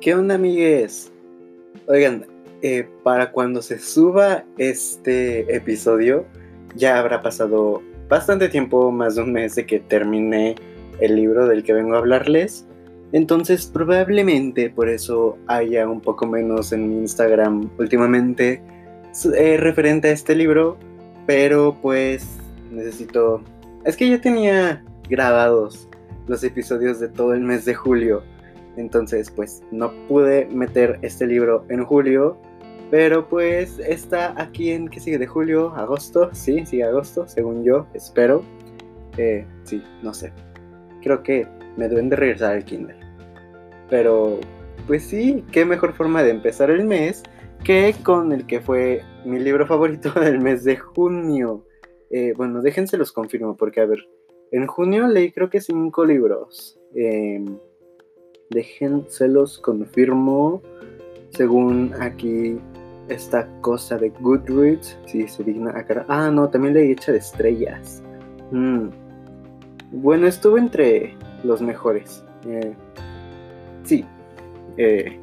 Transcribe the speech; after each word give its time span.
¿Qué 0.00 0.14
onda, 0.14 0.36
amigues? 0.36 1.12
Oigan, 1.86 2.24
eh, 2.62 2.88
para 3.02 3.32
cuando 3.32 3.60
se 3.60 3.78
suba 3.78 4.44
este 4.56 5.54
episodio, 5.54 6.24
ya 6.74 6.98
habrá 6.98 7.20
pasado 7.20 7.82
bastante 8.08 8.48
tiempo, 8.48 8.90
más 8.92 9.16
de 9.16 9.22
un 9.24 9.32
mes 9.34 9.56
de 9.56 9.66
que 9.66 9.78
terminé 9.78 10.54
el 11.00 11.16
libro 11.16 11.46
del 11.46 11.62
que 11.62 11.74
vengo 11.74 11.96
a 11.96 11.98
hablarles. 11.98 12.66
Entonces, 13.12 13.66
probablemente 13.66 14.70
por 14.70 14.88
eso 14.88 15.36
haya 15.48 15.86
un 15.86 16.00
poco 16.00 16.26
menos 16.26 16.72
en 16.72 16.88
mi 16.88 16.96
Instagram 17.00 17.70
últimamente 17.76 18.62
eh, 19.36 19.58
referente 19.58 20.08
a 20.08 20.12
este 20.12 20.34
libro, 20.34 20.78
pero 21.26 21.76
pues 21.82 22.26
necesito... 22.70 23.42
Es 23.84 23.98
que 23.98 24.08
ya 24.08 24.18
tenía 24.18 24.82
grabados 25.10 25.90
los 26.26 26.42
episodios 26.42 27.00
de 27.00 27.08
todo 27.08 27.34
el 27.34 27.42
mes 27.42 27.66
de 27.66 27.74
julio. 27.74 28.22
Entonces, 28.80 29.30
pues 29.30 29.62
no 29.70 29.92
pude 30.08 30.46
meter 30.46 30.98
este 31.02 31.26
libro 31.26 31.64
en 31.68 31.84
julio. 31.84 32.38
Pero 32.90 33.28
pues 33.28 33.78
está 33.78 34.34
aquí 34.40 34.72
en, 34.72 34.88
¿qué 34.88 34.98
sigue? 34.98 35.18
De 35.18 35.26
julio, 35.26 35.72
agosto. 35.76 36.30
Sí, 36.32 36.66
sigue 36.66 36.84
agosto, 36.84 37.28
según 37.28 37.62
yo, 37.62 37.86
espero. 37.94 38.42
Eh, 39.16 39.46
sí, 39.64 39.82
no 40.02 40.12
sé. 40.12 40.32
Creo 41.02 41.22
que 41.22 41.46
me 41.76 41.88
deben 41.88 42.08
de 42.08 42.16
regresar 42.16 42.56
al 42.56 42.64
kinder. 42.64 42.96
Pero, 43.88 44.40
pues 44.86 45.04
sí, 45.04 45.44
qué 45.52 45.64
mejor 45.64 45.92
forma 45.92 46.22
de 46.22 46.30
empezar 46.30 46.70
el 46.70 46.84
mes 46.84 47.22
que 47.62 47.94
con 48.02 48.32
el 48.32 48.46
que 48.46 48.60
fue 48.60 49.02
mi 49.24 49.38
libro 49.38 49.66
favorito 49.66 50.10
del 50.20 50.40
mes 50.40 50.64
de 50.64 50.76
junio. 50.76 51.64
Eh, 52.10 52.32
bueno, 52.36 52.60
déjense 52.60 52.96
los 52.96 53.12
confirmo, 53.12 53.56
porque 53.56 53.80
a 53.80 53.86
ver, 53.86 54.08
en 54.50 54.66
junio 54.66 55.06
leí 55.06 55.30
creo 55.30 55.48
que 55.48 55.60
cinco 55.60 56.04
libros. 56.04 56.80
Eh, 56.96 57.44
déjense 58.50 59.28
los 59.28 59.58
confirmo. 59.58 60.62
Según 61.30 61.94
aquí 62.00 62.58
esta 63.08 63.48
cosa 63.60 63.96
de 63.98 64.10
Goodreads, 64.20 64.98
si 65.06 65.26
se 65.26 65.44
digna 65.44 65.70
acá. 65.70 66.04
Ah, 66.08 66.30
no, 66.30 66.48
también 66.48 66.74
leí 66.74 66.92
Hecha 66.92 67.12
de 67.12 67.18
Estrellas. 67.18 68.02
Mm. 68.50 68.88
Bueno, 69.92 70.26
estuve 70.26 70.60
entre 70.60 71.16
los 71.44 71.60
mejores. 71.62 72.24
Eh, 72.46 72.74
sí. 73.84 74.04
Eh, 74.76 75.18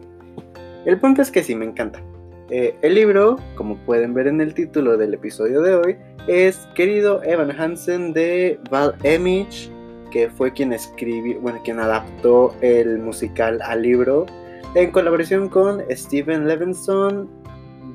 el 0.86 1.00
punto 1.00 1.22
es 1.22 1.31
que 1.31 1.44
sí, 1.44 1.55
me 1.55 1.66
encanta. 1.66 2.02
Eh, 2.50 2.75
el 2.81 2.95
libro, 2.95 3.38
como 3.55 3.75
pueden 3.86 4.14
ver 4.14 4.28
en 4.28 4.39
el 4.39 4.53
título 4.53 4.98
del 4.98 5.14
episodio 5.14 5.61
de 5.61 5.75
hoy, 5.75 5.98
es 6.28 6.67
Querido 6.75 7.22
Evan 7.23 7.52
Hansen 7.52 8.14
de 8.14 8.59
Val 8.70 8.95
Emich, 9.03 9.70
que 10.09 10.30
fue 10.30 10.53
quien 10.53 10.73
escribió, 10.73 11.39
bueno, 11.39 11.59
quien 11.63 11.80
adaptó 11.80 12.55
el 12.61 13.00
musical 13.00 13.61
al 13.61 13.81
libro, 13.81 14.25
en 14.75 14.91
colaboración 14.91 15.49
con 15.49 15.81
Steven 15.89 16.47
Levinson, 16.47 17.30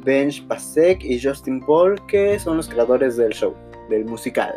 Benj 0.04 0.46
Pasek 0.48 1.04
y 1.04 1.20
Justin 1.20 1.60
Paul, 1.60 2.00
que 2.06 2.38
son 2.38 2.56
los 2.56 2.68
creadores 2.68 3.16
del 3.16 3.32
show, 3.32 3.54
del 3.88 4.04
musical. 4.04 4.54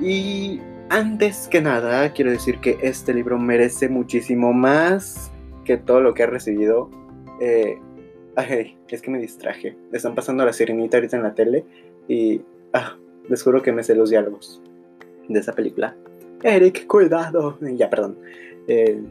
Y 0.00 0.60
antes 0.88 1.48
que 1.48 1.60
nada, 1.60 2.12
quiero 2.12 2.30
decir 2.30 2.58
que 2.58 2.78
este 2.82 3.14
libro 3.14 3.38
merece 3.38 3.88
muchísimo 3.88 4.52
más 4.52 5.30
que 5.64 5.76
todo 5.76 6.00
lo 6.00 6.14
que 6.14 6.24
ha 6.24 6.26
recibido. 6.26 6.90
Eh, 7.40 7.78
ay, 8.36 8.76
es 8.88 9.00
que 9.02 9.10
me 9.10 9.18
distraje. 9.18 9.76
Están 9.92 10.14
pasando 10.14 10.44
la 10.44 10.52
sirenita 10.52 10.96
ahorita 10.96 11.16
en 11.16 11.22
la 11.22 11.34
tele 11.34 11.64
y 12.08 12.42
ah, 12.72 12.96
les 13.28 13.44
que 13.44 13.72
me 13.72 13.82
sé 13.82 13.94
los 13.94 14.10
diálogos 14.10 14.60
de 15.28 15.38
esa 15.38 15.52
película. 15.52 15.96
Eric, 16.42 16.86
cuidado. 16.86 17.58
Ya, 17.60 17.88
perdón. 17.90 18.18
Eh, 18.68 19.02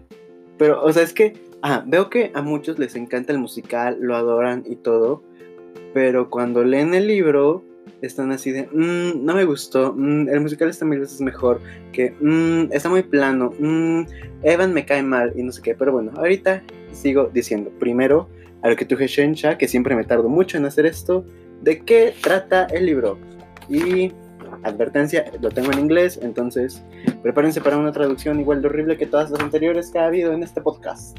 pero, 0.58 0.82
o 0.84 0.92
sea, 0.92 1.04
es 1.04 1.14
que, 1.14 1.34
ah, 1.62 1.84
veo 1.88 2.10
que 2.10 2.32
a 2.34 2.42
muchos 2.42 2.78
les 2.80 2.96
encanta 2.96 3.34
el 3.34 3.40
musical, 3.40 3.98
lo 4.00 4.16
adoran 4.16 4.64
y 4.66 4.76
todo, 4.76 5.24
pero 5.94 6.30
cuando 6.30 6.64
leen 6.64 6.94
el 6.94 7.08
libro, 7.08 7.64
están 8.02 8.32
así 8.32 8.52
de, 8.52 8.68
mmm, 8.72 9.26
no 9.26 9.36
me 9.36 9.44
gustó, 9.46 9.94
mm, 9.96 10.30
el 10.30 10.40
musical 10.42 10.70
está 10.70 10.86
mil 10.86 11.00
veces 11.00 11.22
mejor, 11.22 11.60
que 11.92 12.14
mmm, 12.20 12.72
está 12.72 12.90
muy 12.90 13.04
plano, 13.04 13.54
mmm, 13.60 14.04
Evan 14.44 14.74
me 14.74 14.86
cae 14.86 15.04
mal 15.04 15.34
y 15.36 15.44
no 15.44 15.52
sé 15.52 15.62
qué, 15.62 15.76
pero 15.76 15.92
bueno, 15.92 16.12
ahorita 16.16 16.64
sigo 16.92 17.30
diciendo, 17.34 17.72
primero, 17.80 18.28
a 18.62 18.70
lo 18.70 18.76
que 18.76 18.86
tu 18.86 18.96
Shensha, 18.96 19.58
que 19.58 19.68
siempre 19.68 19.96
me 19.96 20.04
tardo 20.04 20.30
mucho 20.30 20.58
en 20.58 20.66
hacer 20.66 20.86
esto, 20.86 21.26
de 21.62 21.80
qué 21.80 22.14
trata 22.22 22.66
el 22.66 22.86
libro. 22.86 23.18
Y 23.70 24.12
advertencia, 24.64 25.26
lo 25.42 25.50
tengo 25.50 25.72
en 25.72 25.80
inglés, 25.80 26.20
entonces 26.22 26.84
prepárense 27.22 27.62
para 27.62 27.78
una 27.78 27.92
traducción 27.92 28.40
igual 28.40 28.62
de 28.62 28.68
horrible 28.68 28.98
que 28.98 29.06
todas 29.06 29.32
las 29.32 29.40
anteriores 29.40 29.92
que 29.92 30.00
ha 30.00 30.06
habido 30.06 30.34
en 30.34 30.44
este 30.44 30.62
podcast. 30.62 31.18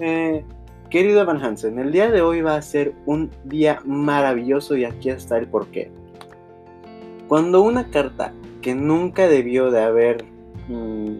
Eh, 0.00 0.44
querido 0.90 1.20
Evan 1.20 1.42
Hansen, 1.42 1.78
el 1.78 1.92
día 1.92 2.10
de 2.10 2.20
hoy 2.20 2.42
va 2.42 2.56
a 2.56 2.62
ser 2.62 2.92
un 3.06 3.30
día 3.44 3.80
maravilloso 3.84 4.76
y 4.76 4.84
aquí 4.84 5.10
está 5.10 5.38
el 5.38 5.46
porqué. 5.46 5.90
Cuando 7.28 7.62
una 7.62 7.90
carta 7.90 8.32
que 8.60 8.74
nunca 8.74 9.26
debió 9.26 9.70
de 9.70 9.82
haber... 9.82 10.24
Mm, 10.68 11.16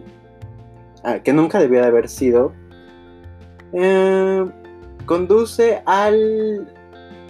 ah, 1.03 1.19
que 1.19 1.33
nunca 1.33 1.59
debió 1.59 1.81
de 1.81 1.87
haber 1.87 2.09
sido... 2.09 2.53
Eh, 3.73 4.45
conduce 5.05 5.81
al 5.85 6.67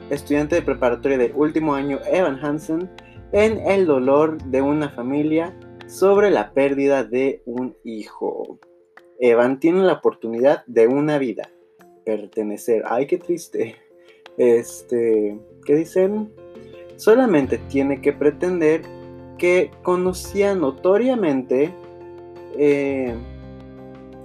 estudiante 0.10 0.56
de 0.56 0.62
preparatoria 0.62 1.18
de 1.18 1.32
último 1.36 1.74
año 1.74 2.00
Evan 2.06 2.38
Hansen 2.44 2.90
en 3.34 3.60
el 3.68 3.88
dolor 3.88 4.42
de 4.44 4.62
una 4.62 4.90
familia 4.90 5.58
sobre 5.88 6.30
la 6.30 6.54
pérdida 6.54 7.04
de 7.04 7.42
un 7.46 7.76
hijo. 7.84 8.60
Evan 9.20 9.60
tiene 9.60 9.82
la 9.82 9.94
oportunidad 9.94 10.64
de 10.68 10.88
una 10.88 11.18
vida, 11.18 11.50
pertenecer. 12.06 12.84
Ay, 12.88 13.08
qué 13.08 13.18
triste. 13.18 13.76
Este, 14.38 15.38
¿qué 15.66 15.76
dicen? 15.76 16.32
Solamente 16.96 17.58
tiene 17.58 18.02
que 18.02 18.14
pretender 18.14 18.82
que 19.38 19.72
conocía 19.82 20.54
notoriamente. 20.54 21.74
Eh, 22.58 23.16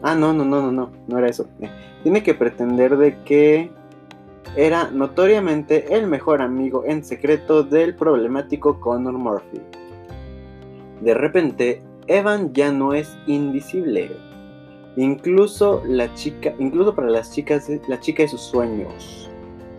ah, 0.02 0.14
no, 0.14 0.34
no, 0.34 0.44
no, 0.44 0.62
no, 0.62 0.70
no, 0.70 0.92
no 1.06 1.18
era 1.18 1.28
eso. 1.28 1.48
Tiene 2.02 2.22
que 2.22 2.34
pretender 2.34 2.98
de 2.98 3.22
que 3.24 3.70
era 4.56 4.91
notoriamente 4.91 5.94
el 5.94 6.06
mejor 6.06 6.42
amigo 6.42 6.82
en 6.86 7.04
secreto 7.04 7.62
del 7.62 7.94
problemático 7.94 8.81
Connor 8.81 9.14
Murphy. 9.14 9.60
De 11.00 11.14
repente, 11.14 11.82
Evan 12.06 12.53
ya 12.53 12.72
no 12.72 12.94
es 12.94 13.16
invisible. 13.26 14.10
Incluso 14.97 15.82
la 15.86 16.12
chica, 16.14 16.54
incluso 16.59 16.94
para 16.94 17.09
las 17.09 17.32
chicas, 17.32 17.70
la 17.86 18.00
chica 18.00 18.25
de 18.25 18.28
sus 18.28 18.41
sueños. 18.41 19.31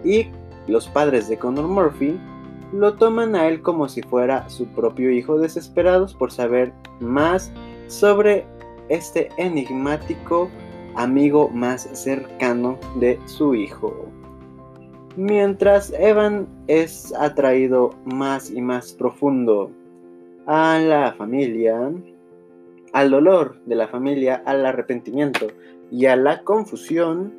Y 0.03 0.27
los 0.67 0.87
padres 0.87 1.27
de 1.27 1.37
Connor 1.37 1.67
Murphy 1.67 2.17
lo 2.71 2.93
toman 2.93 3.35
a 3.35 3.47
él 3.47 3.61
como 3.61 3.89
si 3.89 4.01
fuera 4.01 4.47
su 4.49 4.67
propio 4.67 5.11
hijo, 5.11 5.39
desesperados 5.39 6.13
por 6.13 6.31
saber 6.31 6.71
más 6.99 7.51
sobre 7.87 8.45
este 8.89 9.29
enigmático 9.37 10.49
amigo 10.95 11.49
más 11.49 11.89
cercano 11.93 12.77
de 12.99 13.19
su 13.25 13.55
hijo. 13.55 14.09
Mientras 15.15 15.91
Evan 15.97 16.47
es 16.67 17.13
atraído 17.13 17.91
más 18.05 18.51
y 18.51 18.61
más 18.61 18.93
profundo 18.93 19.71
a 20.45 20.79
la 20.79 21.13
familia, 21.13 21.91
al 22.93 23.11
dolor 23.11 23.57
de 23.65 23.75
la 23.75 23.87
familia, 23.87 24.41
al 24.45 24.65
arrepentimiento 24.65 25.47
y 25.91 26.05
a 26.05 26.15
la 26.15 26.43
confusión, 26.43 27.33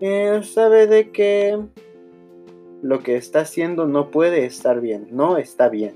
él 0.00 0.44
sabe 0.44 0.86
de 0.86 1.10
que 1.10 1.58
lo 2.82 3.00
que 3.00 3.16
está 3.16 3.40
haciendo 3.40 3.86
no 3.86 4.10
puede 4.10 4.44
estar 4.44 4.80
bien, 4.80 5.08
no 5.10 5.38
está 5.38 5.68
bien. 5.68 5.94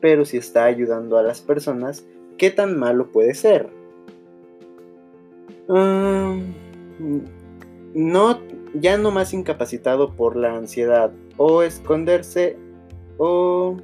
Pero 0.00 0.24
si 0.24 0.38
está 0.38 0.64
ayudando 0.64 1.18
a 1.18 1.22
las 1.22 1.40
personas, 1.40 2.06
¿qué 2.38 2.50
tan 2.50 2.78
malo 2.78 3.08
puede 3.08 3.34
ser? 3.34 3.68
Ah, 5.68 6.36
no, 7.94 8.38
ya 8.74 8.96
no 8.96 9.10
más 9.10 9.32
incapacitado 9.32 10.12
por 10.12 10.36
la 10.36 10.54
ansiedad 10.54 11.12
o 11.36 11.62
esconderse 11.62 12.56
o... 13.18 13.76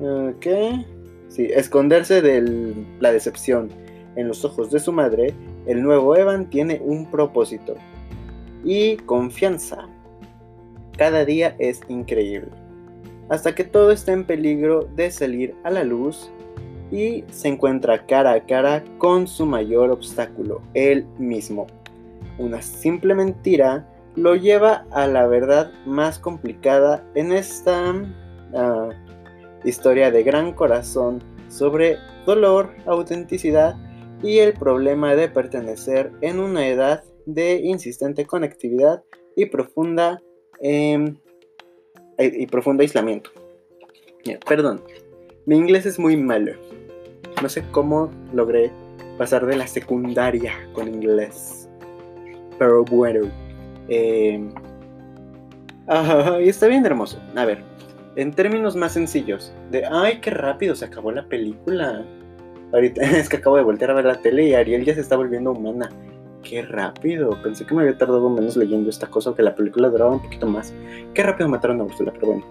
Eh, 0.00 0.34
¿Qué? 0.40 0.84
Sí, 1.28 1.48
esconderse 1.52 2.22
de 2.22 2.74
la 3.00 3.12
decepción 3.12 3.68
en 4.16 4.28
los 4.28 4.44
ojos 4.44 4.70
de 4.70 4.80
su 4.80 4.92
madre, 4.92 5.34
el 5.66 5.82
nuevo 5.82 6.16
Evan 6.16 6.48
tiene 6.50 6.80
un 6.82 7.10
propósito 7.10 7.74
y 8.64 8.96
confianza. 8.96 9.88
Cada 10.96 11.24
día 11.24 11.54
es 11.58 11.80
increíble. 11.88 12.50
Hasta 13.28 13.54
que 13.54 13.64
todo 13.64 13.92
está 13.92 14.12
en 14.12 14.24
peligro 14.24 14.88
de 14.96 15.10
salir 15.10 15.54
a 15.62 15.70
la 15.70 15.84
luz 15.84 16.30
y 16.90 17.24
se 17.30 17.48
encuentra 17.48 18.06
cara 18.06 18.32
a 18.32 18.46
cara 18.46 18.82
con 18.96 19.28
su 19.28 19.44
mayor 19.44 19.90
obstáculo, 19.90 20.62
él 20.74 21.06
mismo 21.18 21.66
una 22.38 22.62
simple 22.62 23.14
mentira 23.14 23.86
lo 24.16 24.34
lleva 24.34 24.86
a 24.90 25.06
la 25.06 25.26
verdad 25.26 25.72
más 25.86 26.18
complicada 26.18 27.04
en 27.14 27.32
esta 27.32 27.94
ah, 28.54 28.88
historia 29.64 30.10
de 30.10 30.22
gran 30.22 30.52
corazón 30.52 31.22
sobre 31.48 31.98
dolor, 32.26 32.74
autenticidad 32.86 33.76
y 34.22 34.38
el 34.38 34.54
problema 34.54 35.14
de 35.14 35.28
pertenecer 35.28 36.12
en 36.20 36.40
una 36.40 36.66
edad 36.66 37.04
de 37.26 37.60
insistente 37.62 38.26
conectividad 38.26 39.02
y 39.36 39.46
profunda 39.46 40.20
em, 40.60 41.16
y 42.18 42.46
profundo 42.48 42.82
aislamiento. 42.82 43.30
Perdón, 44.46 44.82
mi 45.46 45.56
inglés 45.56 45.86
es 45.86 45.98
muy 45.98 46.16
malo. 46.16 46.52
No 47.40 47.48
sé 47.48 47.62
cómo 47.70 48.10
logré 48.32 48.72
pasar 49.16 49.46
de 49.46 49.56
la 49.56 49.66
secundaria 49.66 50.54
con 50.72 50.88
inglés. 50.88 51.67
Pero 52.58 52.84
bueno. 52.84 53.28
Eh, 53.88 54.48
y 56.42 56.48
está 56.48 56.66
bien 56.66 56.84
hermoso. 56.84 57.18
A 57.34 57.44
ver, 57.44 57.62
en 58.16 58.32
términos 58.32 58.76
más 58.76 58.92
sencillos. 58.92 59.52
De, 59.70 59.84
ay, 59.86 60.20
qué 60.20 60.30
rápido 60.30 60.74
se 60.74 60.84
acabó 60.84 61.12
la 61.12 61.24
película. 61.26 62.04
Ahorita 62.72 63.02
es 63.18 63.28
que 63.28 63.36
acabo 63.36 63.56
de 63.56 63.62
voltear 63.62 63.90
a 63.90 63.94
ver 63.94 64.04
la 64.04 64.20
tele 64.20 64.48
y 64.48 64.54
Ariel 64.54 64.84
ya 64.84 64.94
se 64.94 65.00
está 65.00 65.16
volviendo 65.16 65.52
humana. 65.52 65.88
Qué 66.42 66.62
rápido. 66.62 67.40
Pensé 67.42 67.66
que 67.66 67.74
me 67.74 67.82
había 67.82 67.96
tardado 67.96 68.28
menos 68.28 68.56
leyendo 68.56 68.90
esta 68.90 69.06
cosa, 69.06 69.34
que 69.34 69.42
la 69.42 69.54
película 69.54 69.88
duraba 69.88 70.12
un 70.12 70.22
poquito 70.22 70.46
más. 70.46 70.74
Qué 71.14 71.22
rápido 71.22 71.48
mataron 71.48 71.80
a 71.80 71.84
Úrsula, 71.84 72.12
pero 72.12 72.26
bueno. 72.26 72.44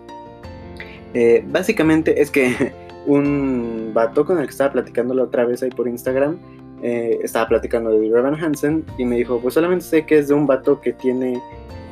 Eh, 1.13 1.43
básicamente 1.47 2.21
es 2.21 2.29
que 2.31 2.73
un 3.07 3.91
vato 3.93 4.25
con 4.25 4.39
el 4.39 4.45
que 4.45 4.51
estaba 4.51 4.73
platicando 4.73 5.13
la 5.13 5.23
otra 5.23 5.45
vez 5.45 5.63
ahí 5.63 5.69
por 5.69 5.87
Instagram, 5.87 6.37
eh, 6.81 7.19
estaba 7.23 7.47
platicando 7.47 7.91
de 7.91 8.09
Revan 8.09 8.35
Hansen 8.35 8.85
y 8.97 9.05
me 9.05 9.17
dijo, 9.17 9.39
pues 9.39 9.53
solamente 9.55 9.85
sé 9.85 10.05
que 10.05 10.19
es 10.19 10.27
de 10.27 10.33
un 10.33 10.45
vato 10.45 10.79
que 10.79 10.93
tiene 10.93 11.41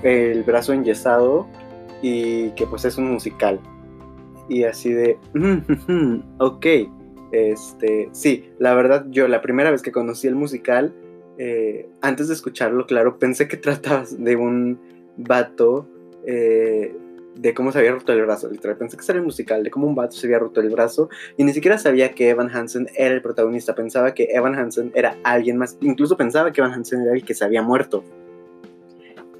el 0.03 0.43
brazo 0.43 0.73
enyesado 0.73 1.47
y 2.01 2.49
que 2.51 2.67
pues 2.67 2.85
es 2.85 2.97
un 2.97 3.11
musical. 3.11 3.59
Y 4.47 4.63
así 4.63 4.91
de, 4.91 5.17
ok, 6.39 6.65
este, 7.31 8.09
sí, 8.11 8.49
la 8.59 8.75
verdad 8.75 9.05
yo 9.09 9.27
la 9.27 9.41
primera 9.41 9.71
vez 9.71 9.81
que 9.81 9.91
conocí 9.91 10.27
el 10.27 10.35
musical, 10.35 10.93
eh, 11.37 11.89
antes 12.01 12.27
de 12.27 12.35
escucharlo, 12.35 12.85
claro, 12.85 13.17
pensé 13.17 13.47
que 13.47 13.57
trataba 13.57 14.05
de 14.17 14.35
un 14.35 14.79
vato 15.17 15.87
eh, 16.25 16.95
de 17.35 17.53
cómo 17.53 17.71
se 17.71 17.79
había 17.79 17.91
roto 17.91 18.13
el 18.13 18.21
brazo. 18.21 18.49
Literal, 18.49 18.77
pensé 18.77 18.97
que 18.97 19.03
era 19.07 19.19
el 19.19 19.25
musical, 19.25 19.63
de 19.63 19.69
cómo 19.69 19.87
un 19.87 19.95
vato 19.95 20.15
se 20.15 20.27
había 20.27 20.39
roto 20.39 20.61
el 20.61 20.69
brazo. 20.69 21.09
Y 21.37 21.43
ni 21.43 21.53
siquiera 21.53 21.77
sabía 21.77 22.11
que 22.11 22.29
Evan 22.29 22.49
Hansen 22.49 22.87
era 22.95 23.13
el 23.13 23.21
protagonista. 23.21 23.75
Pensaba 23.75 24.13
que 24.13 24.29
Evan 24.31 24.55
Hansen 24.55 24.91
era 24.95 25.17
alguien 25.23 25.57
más. 25.57 25.77
Incluso 25.81 26.17
pensaba 26.17 26.51
que 26.51 26.61
Evan 26.61 26.73
Hansen 26.73 27.01
era 27.01 27.13
el 27.13 27.23
que 27.23 27.33
se 27.33 27.43
había 27.43 27.61
muerto. 27.61 28.03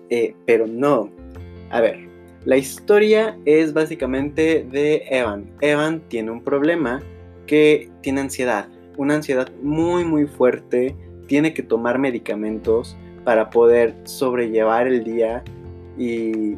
Eh, 0.10 0.36
pero 0.46 0.68
no. 0.68 1.10
A 1.72 1.82
ver, 1.82 2.08
la 2.46 2.58
historia 2.58 3.38
es 3.46 3.74
básicamente 3.74 4.68
de 4.70 5.04
Evan. 5.10 5.50
Evan 5.62 6.02
tiene 6.10 6.32
un 6.32 6.44
problema 6.44 7.02
que 7.48 7.90
tiene 8.02 8.22
ansiedad. 8.22 8.68
Una 8.98 9.16
ansiedad 9.16 9.52
muy, 9.62 10.04
muy 10.04 10.28
fuerte. 10.28 10.96
Tiene 11.28 11.54
que 11.54 11.64
tomar 11.64 11.98
medicamentos 11.98 12.96
para 13.24 13.50
poder 13.50 13.96
sobrellevar 14.04 14.88
el 14.88 15.04
día. 15.04 15.44
Y 15.98 16.56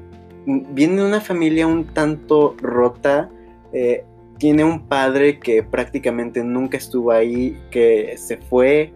viene 0.47 1.01
de 1.01 1.07
una 1.07 1.21
familia 1.21 1.67
un 1.67 1.85
tanto 1.85 2.55
rota. 2.61 3.29
Eh, 3.73 4.03
tiene 4.37 4.63
un 4.63 4.87
padre 4.87 5.39
que 5.39 5.63
prácticamente 5.63 6.43
nunca 6.43 6.77
estuvo 6.77 7.11
ahí, 7.11 7.57
que 7.71 8.15
se 8.17 8.37
fue 8.37 8.93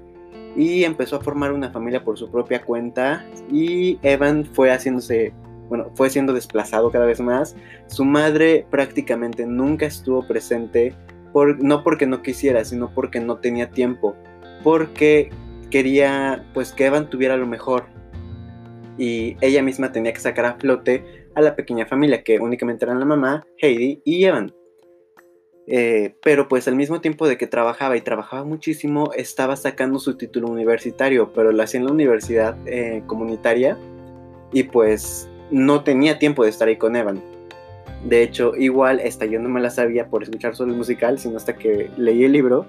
y 0.56 0.84
empezó 0.84 1.16
a 1.16 1.22
formar 1.22 1.52
una 1.54 1.72
familia 1.72 2.04
por 2.04 2.18
su 2.18 2.30
propia 2.30 2.64
cuenta. 2.64 3.26
Y 3.52 4.00
Evan 4.02 4.46
fue 4.46 4.72
haciéndose, 4.72 5.34
bueno, 5.70 5.90
fue 5.96 6.10
siendo 6.10 6.34
desplazado 6.34 6.92
cada 6.92 7.06
vez 7.06 7.20
más. 7.20 7.56
Su 7.88 8.06
madre 8.06 8.66
prácticamente 8.70 9.46
nunca 9.46 9.86
estuvo 9.86 10.26
presente, 10.28 10.94
por, 11.34 11.62
no 11.64 11.84
porque 11.84 12.06
no 12.06 12.22
quisiera, 12.22 12.64
sino 12.64 12.94
porque 12.94 13.20
no 13.20 13.38
tenía 13.38 13.70
tiempo. 13.72 14.16
Porque 14.64 15.32
quería, 15.70 16.46
pues, 16.54 16.72
que 16.72 16.86
Evan 16.86 17.10
tuviera 17.10 17.36
lo 17.36 17.48
mejor. 17.48 17.86
Y 18.98 19.38
ella 19.42 19.64
misma 19.64 19.92
tenía 19.92 20.14
que 20.14 20.20
sacar 20.20 20.46
a 20.46 20.54
flote 20.56 21.21
a 21.36 21.42
la 21.42 21.56
pequeña 21.56 21.86
familia, 21.86 22.24
que 22.24 22.40
únicamente 22.40 22.86
eran 22.86 23.00
la 23.00 23.06
mamá, 23.06 23.46
Heidi 23.58 24.02
y 24.06 24.24
Evan. 24.26 24.54
Eh, 25.68 26.16
pero 26.24 26.48
pues 26.48 26.68
al 26.68 26.76
mismo 26.76 27.02
tiempo 27.02 27.28
de 27.28 27.38
que 27.38 27.48
trabajaba 27.48 27.96
y 27.96 28.02
trabajaba 28.02 28.44
muchísimo, 28.44 29.12
estaba 29.16 29.56
sacando 29.56 30.00
su 30.00 30.18
título 30.18 30.48
universitario, 30.48 31.32
pero 31.34 31.52
lo 31.52 31.64
hacía 31.64 31.80
en 31.80 31.86
la 31.86 31.94
universidad 31.94 32.58
eh, 32.66 33.04
comunitaria 33.08 33.78
y 34.52 34.64
pues 34.64 35.30
no 35.52 35.84
tenía 35.84 36.20
tiempo 36.20 36.44
de 36.44 36.50
estar 36.50 36.68
ahí 36.68 36.78
con 36.78 36.96
Evan. 36.96 37.22
De 38.04 38.24
hecho, 38.24 38.56
igual 38.56 39.00
esta 39.00 39.26
yo 39.26 39.40
no 39.40 39.50
me 39.50 39.62
la 39.62 39.70
sabía 39.70 40.08
por 40.08 40.24
escuchar 40.24 40.56
solo 40.56 40.72
el 40.72 40.78
musical, 40.78 41.20
sino 41.20 41.38
hasta 41.38 41.56
que 41.56 41.90
leí 41.98 42.24
el 42.24 42.32
libro. 42.32 42.66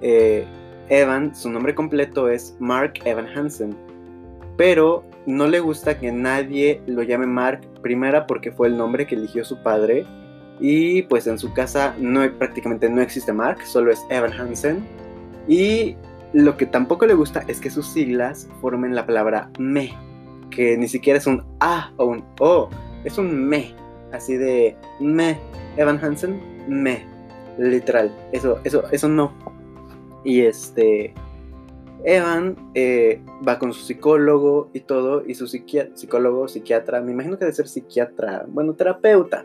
Eh, 0.00 0.44
Evan, 0.88 1.34
su 1.34 1.50
nombre 1.50 1.74
completo 1.74 2.28
es 2.28 2.56
Mark 2.60 2.94
Evan 3.04 3.26
Hansen, 3.26 3.76
pero 4.56 5.02
no 5.26 5.46
le 5.48 5.60
gusta 5.60 5.98
que 5.98 6.12
nadie 6.12 6.80
lo 6.86 7.02
llame 7.02 7.26
Mark, 7.26 7.60
primera 7.82 8.26
porque 8.26 8.52
fue 8.52 8.68
el 8.68 8.76
nombre 8.76 9.06
que 9.06 9.14
eligió 9.14 9.44
su 9.44 9.62
padre. 9.62 10.06
Y 10.60 11.02
pues 11.02 11.26
en 11.26 11.38
su 11.38 11.52
casa 11.54 11.94
no, 11.98 12.30
prácticamente 12.38 12.88
no 12.90 13.00
existe 13.00 13.32
Mark, 13.32 13.62
solo 13.64 13.90
es 13.90 14.04
Evan 14.10 14.32
Hansen. 14.32 14.84
Y 15.48 15.96
lo 16.32 16.56
que 16.56 16.66
tampoco 16.66 17.06
le 17.06 17.14
gusta 17.14 17.44
es 17.48 17.60
que 17.60 17.70
sus 17.70 17.86
siglas 17.86 18.48
formen 18.60 18.94
la 18.94 19.06
palabra 19.06 19.50
me, 19.58 19.92
que 20.50 20.76
ni 20.76 20.86
siquiera 20.86 21.18
es 21.18 21.26
un 21.26 21.42
A 21.60 21.92
o 21.96 22.06
un 22.06 22.24
O, 22.38 22.68
es 23.04 23.18
un 23.18 23.48
me, 23.48 23.74
así 24.12 24.36
de 24.36 24.76
me, 25.00 25.38
Evan 25.76 25.98
Hansen, 26.02 26.40
me, 26.68 27.04
literal, 27.58 28.14
eso, 28.32 28.60
eso, 28.64 28.84
eso 28.92 29.08
no. 29.08 29.32
Y 30.24 30.42
este, 30.42 31.14
Evan 32.04 32.56
eh, 32.74 33.20
va 33.46 33.58
con 33.58 33.72
su 33.72 33.82
psicólogo 33.82 34.70
y 34.72 34.80
todo, 34.80 35.22
y 35.26 35.34
su 35.34 35.46
psicólogo, 35.46 36.48
psiquiatra, 36.48 37.00
me 37.00 37.12
imagino 37.12 37.38
que 37.38 37.44
debe 37.44 37.54
ser 37.54 37.68
psiquiatra, 37.68 38.46
bueno, 38.48 38.74
terapeuta, 38.74 39.44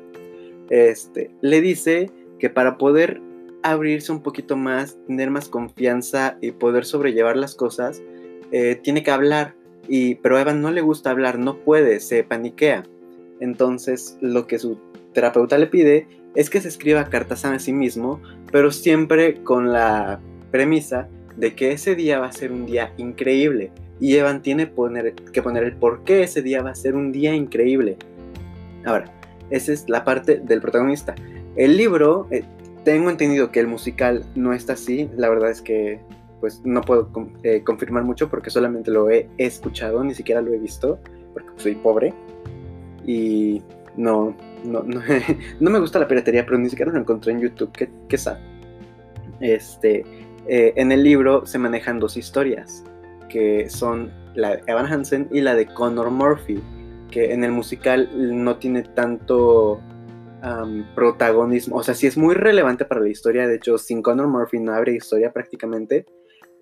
este, 0.70 1.32
le 1.42 1.62
dice 1.62 2.12
que 2.40 2.50
para 2.50 2.78
poder 2.78 3.22
abrirse 3.64 4.12
un 4.12 4.22
poquito 4.22 4.56
más, 4.56 4.98
tener 5.08 5.32
más 5.32 5.50
confianza 5.50 6.38
y 6.42 6.52
poder 6.52 6.86
sobrellevar 6.86 7.36
las 7.36 7.56
cosas, 7.56 8.02
eh, 8.52 8.80
tiene 8.82 9.04
que 9.04 9.12
hablar. 9.12 9.56
Y, 9.88 10.16
pero 10.16 10.38
a 10.38 10.42
Evan 10.42 10.62
no 10.62 10.72
le 10.72 10.82
gusta 10.82 11.12
hablar, 11.12 11.40
no 11.40 11.58
puede, 11.58 12.00
se 12.00 12.24
paniquea. 12.24 12.84
Entonces 13.40 14.18
lo 14.22 14.48
que 14.48 14.60
su 14.60 14.78
terapeuta 15.14 15.58
le 15.58 15.68
pide 15.68 16.08
es 16.36 16.50
que 16.50 16.62
se 16.62 16.68
escriba 16.68 17.10
cartas 17.10 17.46
a 17.46 17.58
sí 17.60 17.74
mismo, 17.74 18.22
pero 18.52 18.72
siempre 18.72 19.44
con 19.44 19.72
la 19.72 20.20
premisa 20.52 21.08
de 21.38 21.56
que 21.56 21.72
ese 21.72 21.96
día 21.96 22.20
va 22.20 22.28
a 22.28 22.32
ser 22.32 22.52
un 22.52 22.66
día 22.66 22.94
increíble. 22.98 23.72
Y 24.00 24.16
Evan 24.16 24.42
tiene 24.42 24.72
que 25.32 25.42
poner 25.42 25.64
el 25.64 25.74
por 25.74 26.04
qué 26.04 26.24
ese 26.24 26.42
día 26.42 26.62
va 26.62 26.72
a 26.72 26.76
ser 26.76 26.96
un 26.96 27.12
día 27.12 27.34
increíble. 27.34 27.98
Ahora, 28.86 29.06
esa 29.50 29.72
es 29.72 29.88
la 29.90 30.04
parte 30.04 30.40
del 30.40 30.62
protagonista. 30.62 31.16
El 31.56 31.78
libro, 31.78 32.28
eh, 32.32 32.44
tengo 32.84 33.10
entendido 33.10 33.52
que 33.52 33.60
el 33.60 33.68
musical 33.68 34.26
no 34.36 34.54
está 34.54 34.74
así. 34.74 35.10
La 35.16 35.30
verdad 35.30 35.50
es 35.50 35.62
que 35.62 36.00
pues 36.40 36.62
no 36.64 36.82
puedo 36.82 37.10
eh, 37.44 37.64
confirmar 37.64 38.04
mucho 38.04 38.30
porque 38.30 38.50
solamente 38.50 38.92
lo 38.92 39.10
he 39.10 39.28
escuchado, 39.38 40.04
ni 40.04 40.14
siquiera 40.14 40.42
lo 40.42 40.54
he 40.54 40.60
visto, 40.60 41.00
porque 41.34 41.50
soy 41.58 41.76
pobre. 41.76 42.14
Y 43.06 43.62
no, 43.96 44.36
no, 44.64 44.84
no, 45.60 45.70
me 45.70 45.80
gusta 45.80 46.00
la 46.00 46.08
piratería, 46.08 46.46
pero 46.46 46.58
ni 46.58 46.70
siquiera 46.70 46.92
lo 46.92 47.00
encontré 47.00 47.32
en 47.32 47.40
YouTube. 47.40 47.72
¿Qué, 47.72 47.90
qué 48.08 48.18
sabe? 48.18 48.40
Este, 49.40 50.04
eh, 50.48 50.74
en 50.76 50.92
el 50.92 51.04
libro 51.04 51.46
se 51.46 51.58
manejan 51.58 52.00
dos 52.00 52.18
historias, 52.18 52.84
que 53.30 53.70
son 53.70 54.12
la 54.36 54.58
de 54.58 54.64
Evan 54.68 54.86
Hansen 54.86 55.28
y 55.32 55.42
la 55.42 55.56
de 55.56 55.66
Connor 55.66 56.12
Murphy, 56.12 56.62
que 57.10 57.34
en 57.34 57.44
el 57.44 57.52
musical 57.52 58.10
no 58.16 58.58
tiene 58.58 58.84
tanto 58.84 59.82
protagonismo, 60.94 61.78
o 61.78 61.84
sea, 61.84 61.96
sí 61.96 62.06
es 62.06 62.18
muy 62.18 62.36
relevante 62.36 62.86
para 62.86 63.02
la 63.02 63.10
historia, 63.10 63.48
de 63.48 63.56
hecho, 63.56 63.80
sin 63.80 64.04
Connor 64.04 64.28
Murphy 64.28 64.60
no 64.60 64.74
habría 64.74 64.96
historia 64.96 65.34
prácticamente, 65.34 66.06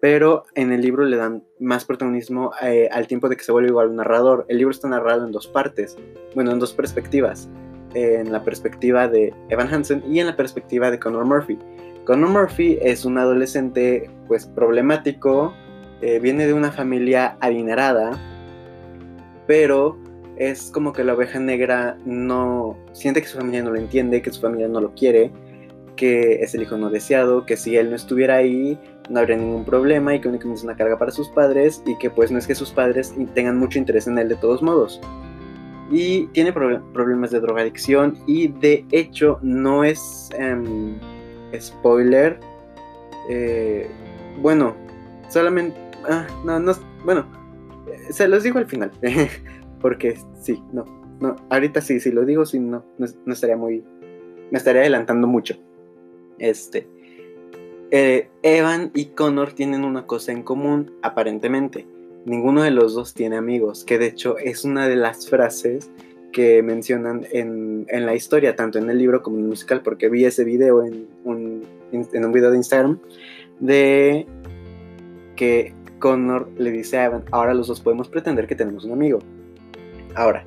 pero 0.04 0.44
en 0.56 0.72
el 0.72 0.82
libro 0.82 1.06
le 1.06 1.16
dan 1.18 1.44
más 1.60 1.86
protagonismo 1.86 2.52
eh, 2.62 2.90
al 2.92 3.08
tiempo 3.08 3.30
de 3.30 3.38
que 3.38 3.44
se 3.46 3.54
vuelve 3.54 3.70
igual 3.70 3.96
narrador. 3.96 4.46
El 4.50 4.58
libro 4.58 4.72
está 4.72 4.90
narrado 4.90 5.26
en 5.26 5.32
dos 5.32 5.48
partes, 5.48 5.98
bueno, 6.36 6.52
en 6.52 6.60
dos 6.60 6.74
perspectivas, 6.74 7.50
en 7.94 8.32
la 8.32 8.44
perspectiva 8.44 9.08
de 9.08 9.34
Evan 9.50 9.74
Hansen 9.74 10.04
y 10.10 10.20
en 10.20 10.28
la 10.28 10.36
perspectiva 10.36 10.92
de 10.92 11.00
Connor 11.00 11.24
Murphy. 11.24 11.58
Connor 12.06 12.30
Murphy 12.30 12.78
es 12.82 13.06
un 13.06 13.18
adolescente 13.18 14.10
pues 14.28 14.46
problemático, 14.46 15.54
eh, 16.02 16.20
viene 16.20 16.46
de 16.46 16.54
una 16.54 16.72
familia 16.72 17.38
adinerada, 17.40 18.20
pero 19.48 19.98
es 20.36 20.70
como 20.72 20.92
que 20.92 21.04
la 21.04 21.14
oveja 21.14 21.40
negra 21.40 21.98
no 22.06 22.78
siente 22.92 23.22
que 23.22 23.28
su 23.28 23.38
familia 23.38 23.64
no 23.64 23.72
lo 23.72 23.78
entiende, 23.78 24.22
que 24.22 24.32
su 24.32 24.42
familia 24.42 24.68
no 24.68 24.82
lo 24.82 24.94
quiere, 24.94 25.32
que 25.96 26.42
es 26.42 26.54
el 26.56 26.64
hijo 26.64 26.76
no 26.78 26.90
deseado, 26.90 27.46
que 27.46 27.56
si 27.56 27.78
él 27.78 27.90
no 27.90 27.96
estuviera 27.96 28.36
ahí 28.36 28.78
no 29.10 29.20
habría 29.20 29.38
ningún 29.38 29.66
problema 29.66 30.16
y 30.16 30.22
que 30.22 30.28
únicamente 30.28 30.60
es 30.60 30.64
una 30.64 30.76
carga 30.76 30.98
para 30.98 31.12
sus 31.12 31.30
padres 31.30 31.84
y 31.86 31.98
que 31.98 32.10
pues 32.10 32.32
no 32.32 32.40
es 32.40 32.48
que 32.48 32.56
sus 32.56 32.72
padres 32.72 33.14
tengan 33.34 33.58
mucho 33.58 33.78
interés 33.78 34.08
en 34.08 34.18
él 34.18 34.30
de 34.30 34.36
todos 34.36 34.62
modos. 34.62 35.00
Y 35.92 36.28
tiene 36.28 36.52
problemas 36.52 37.32
de 37.32 37.40
drogadicción 37.40 38.18
y 38.28 38.48
de 38.48 38.86
hecho 38.92 39.40
no 39.42 39.84
es... 39.84 40.30
Em, 40.38 40.98
spoiler. 41.60 42.40
Eh, 43.30 43.88
bueno, 44.42 44.76
solamente. 45.30 45.78
Ah, 46.10 46.28
no, 46.44 46.60
no. 46.60 46.74
Bueno, 47.06 47.26
se 48.10 48.28
los 48.28 48.44
digo 48.44 48.60
al 48.60 48.66
final, 48.66 48.92
porque 49.82 50.18
sí, 50.42 50.62
no, 50.72 50.86
no, 51.20 51.36
ahorita 51.50 51.82
sí, 51.82 52.00
si 52.00 52.12
lo 52.12 52.26
digo, 52.26 52.46
sí, 52.46 52.60
no, 52.60 52.84
no, 52.98 53.34
estaría 53.34 53.58
muy, 53.58 53.84
me 54.52 54.58
estaría 54.58 54.82
adelantando 54.82 55.28
mucho. 55.28 55.56
Este, 56.40 56.88
eh, 57.92 58.30
Evan 58.42 58.92
y 58.94 59.06
Connor 59.08 59.54
tienen 59.54 59.84
una 59.84 60.06
cosa 60.06 60.32
en 60.32 60.44
común, 60.44 60.94
aparentemente. 61.02 61.88
Ninguno 62.26 62.64
de 62.64 62.72
los 62.72 62.94
dos 62.94 63.14
tiene 63.14 63.36
amigos, 63.36 63.84
que 63.84 64.00
de 64.00 64.08
hecho 64.08 64.38
es 64.38 64.64
una 64.64 64.88
de 64.88 64.96
las 64.96 65.30
frases 65.30 65.92
que 66.34 66.62
mencionan 66.62 67.26
en, 67.32 67.86
en, 67.88 68.06
la 68.06 68.14
historia, 68.14 68.56
tanto 68.56 68.78
en 68.80 68.90
el 68.90 68.98
libro 68.98 69.22
como 69.22 69.38
en 69.38 69.44
el 69.44 69.50
musical, 69.50 69.82
porque 69.82 70.10
vi 70.10 70.26
ese 70.26 70.44
video 70.44 70.84
en 70.84 71.08
un, 71.24 71.64
en 71.92 72.26
un 72.26 72.32
video 72.34 72.52
de 72.52 72.58
Instagram, 72.58 73.00
de 73.62 74.28
que 75.38 75.74
Connor 76.00 76.50
le 76.58 76.72
dice 76.72 76.98
a 76.98 77.06
Evan, 77.06 77.24
ahora 77.32 77.54
los 77.54 77.68
dos 77.68 77.80
podemos 77.80 78.10
pretender 78.10 78.46
que 78.46 78.56
tenemos 78.56 78.84
un 78.84 78.92
amigo. 78.92 79.20
Ahora, 80.16 80.46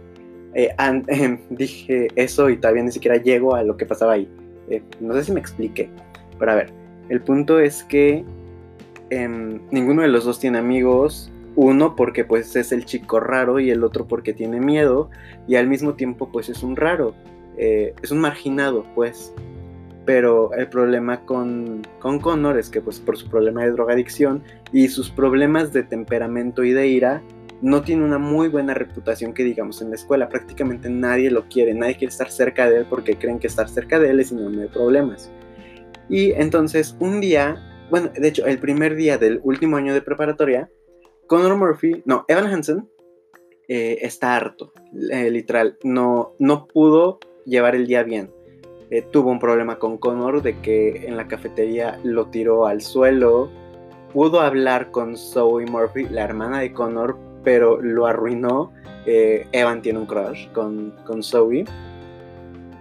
eh, 0.54 0.68
em, 0.78 1.38
dije 1.50 2.08
eso 2.16 2.50
y 2.50 2.58
todavía 2.58 2.82
ni 2.82 2.92
siquiera 2.92 3.16
llego 3.16 3.54
a 3.54 3.62
lo 3.62 3.76
que 3.76 3.86
pasaba 3.86 4.12
ahí. 4.12 4.28
Eh, 4.68 4.82
no 5.00 5.14
sé 5.14 5.24
si 5.24 5.32
me 5.32 5.40
expliqué, 5.40 5.88
pero 6.38 6.52
a 6.52 6.56
ver, 6.56 6.72
el 7.08 7.20
punto 7.20 7.60
es 7.60 7.84
que 7.84 8.24
em, 9.10 9.60
ninguno 9.70 10.02
de 10.02 10.08
los 10.08 10.24
dos 10.24 10.38
tiene 10.40 10.58
amigos, 10.58 11.30
uno 11.56 11.96
porque 11.96 12.24
pues 12.24 12.54
es 12.54 12.70
el 12.70 12.84
chico 12.84 13.18
raro 13.18 13.58
y 13.58 13.70
el 13.70 13.82
otro 13.82 14.06
porque 14.06 14.32
tiene 14.32 14.60
miedo 14.60 15.10
y 15.48 15.56
al 15.56 15.66
mismo 15.66 15.94
tiempo 15.94 16.30
pues 16.30 16.48
es 16.48 16.62
un 16.62 16.76
raro, 16.76 17.14
eh, 17.56 17.94
es 18.02 18.10
un 18.10 18.18
marginado 18.18 18.84
pues. 18.94 19.34
Pero 20.04 20.52
el 20.54 20.68
problema 20.68 21.24
con, 21.24 21.82
con 21.98 22.20
Connor 22.20 22.56
es 22.58 22.70
que 22.70 22.80
pues 22.80 23.00
por 23.00 23.16
su 23.16 23.28
problema 23.28 23.64
de 23.64 23.72
drogadicción 23.72 24.44
y 24.72 24.86
sus 24.86 25.10
problemas 25.10 25.72
de 25.72 25.82
temperamento 25.82 26.62
y 26.62 26.70
de 26.70 26.86
ira, 26.86 27.22
no 27.60 27.82
tiene 27.82 28.04
una 28.04 28.18
muy 28.18 28.48
buena 28.48 28.74
reputación 28.74 29.32
que 29.32 29.42
digamos 29.42 29.82
en 29.82 29.90
la 29.90 29.96
escuela. 29.96 30.28
Prácticamente 30.28 30.88
nadie 30.88 31.28
lo 31.30 31.48
quiere, 31.48 31.74
nadie 31.74 31.96
quiere 31.96 32.12
estar 32.12 32.30
cerca 32.30 32.70
de 32.70 32.78
él 32.78 32.86
porque 32.88 33.16
creen 33.16 33.40
que 33.40 33.48
estar 33.48 33.68
cerca 33.68 33.98
de 33.98 34.10
él 34.10 34.20
es 34.20 34.28
sinónimo 34.28 34.62
de 34.62 34.68
problemas. 34.68 35.30
Y 36.08 36.32
entonces 36.32 36.94
un 37.00 37.20
día, 37.20 37.56
bueno, 37.90 38.10
de 38.14 38.28
hecho 38.28 38.46
el 38.46 38.58
primer 38.58 38.94
día 38.94 39.18
del 39.18 39.40
último 39.42 39.76
año 39.76 39.92
de 39.92 40.02
preparatoria, 40.02 40.70
Connor 41.26 41.56
Murphy, 41.56 42.02
no, 42.04 42.24
Evan 42.28 42.46
Hansen 42.46 42.88
eh, 43.68 43.98
está 44.02 44.36
harto, 44.36 44.72
eh, 45.10 45.30
literal, 45.30 45.76
no, 45.82 46.34
no 46.38 46.66
pudo 46.66 47.18
llevar 47.44 47.74
el 47.74 47.86
día 47.86 48.02
bien. 48.02 48.30
Eh, 48.90 49.02
tuvo 49.02 49.30
un 49.30 49.40
problema 49.40 49.80
con 49.80 49.98
Connor 49.98 50.42
de 50.42 50.60
que 50.60 51.08
en 51.08 51.16
la 51.16 51.26
cafetería 51.26 51.98
lo 52.04 52.26
tiró 52.26 52.66
al 52.66 52.80
suelo. 52.80 53.50
Pudo 54.12 54.40
hablar 54.40 54.92
con 54.92 55.16
Zoe 55.16 55.66
Murphy, 55.66 56.06
la 56.08 56.22
hermana 56.22 56.60
de 56.60 56.72
Connor, 56.72 57.18
pero 57.42 57.82
lo 57.82 58.06
arruinó. 58.06 58.72
Evan 59.04 59.82
tiene 59.82 59.98
un 59.98 60.06
crush 60.06 60.48
con, 60.52 60.94
con 61.04 61.24
Zoe. 61.24 61.64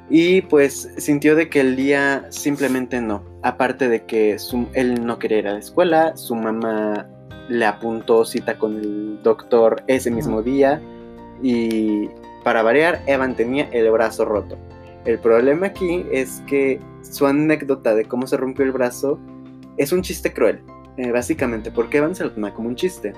Y 0.07 0.43
pues 0.43 0.91
sintió 0.97 1.35
de 1.35 1.49
que 1.49 1.61
el 1.61 1.75
día 1.75 2.27
simplemente 2.29 3.01
no. 3.01 3.23
Aparte 3.41 3.89
de 3.89 4.05
que 4.05 4.37
él 4.73 5.05
no 5.05 5.17
quería 5.17 5.39
ir 5.39 5.47
a 5.47 5.53
la 5.53 5.59
escuela, 5.59 6.15
su 6.15 6.35
mamá 6.35 7.07
le 7.49 7.65
apuntó 7.65 8.25
cita 8.25 8.57
con 8.57 8.77
el 8.77 9.21
doctor 9.23 9.83
ese 9.87 10.11
mismo 10.11 10.41
día 10.41 10.81
y 11.41 12.09
para 12.43 12.61
variar, 12.61 13.01
Evan 13.07 13.35
tenía 13.35 13.67
el 13.71 13.89
brazo 13.91 14.23
roto. 14.25 14.57
El 15.05 15.19
problema 15.19 15.67
aquí 15.67 16.05
es 16.11 16.43
que 16.47 16.79
su 17.01 17.25
anécdota 17.25 17.95
de 17.95 18.05
cómo 18.05 18.27
se 18.27 18.37
rompió 18.37 18.65
el 18.65 18.71
brazo 18.71 19.19
es 19.77 19.91
un 19.91 20.01
chiste 20.01 20.31
cruel, 20.33 20.61
eh, 20.97 21.11
básicamente, 21.11 21.71
porque 21.71 21.97
Evan 21.97 22.15
se 22.15 22.23
lo 22.23 22.31
toma 22.31 22.53
como 22.53 22.69
un 22.69 22.75
chiste. 22.75 23.13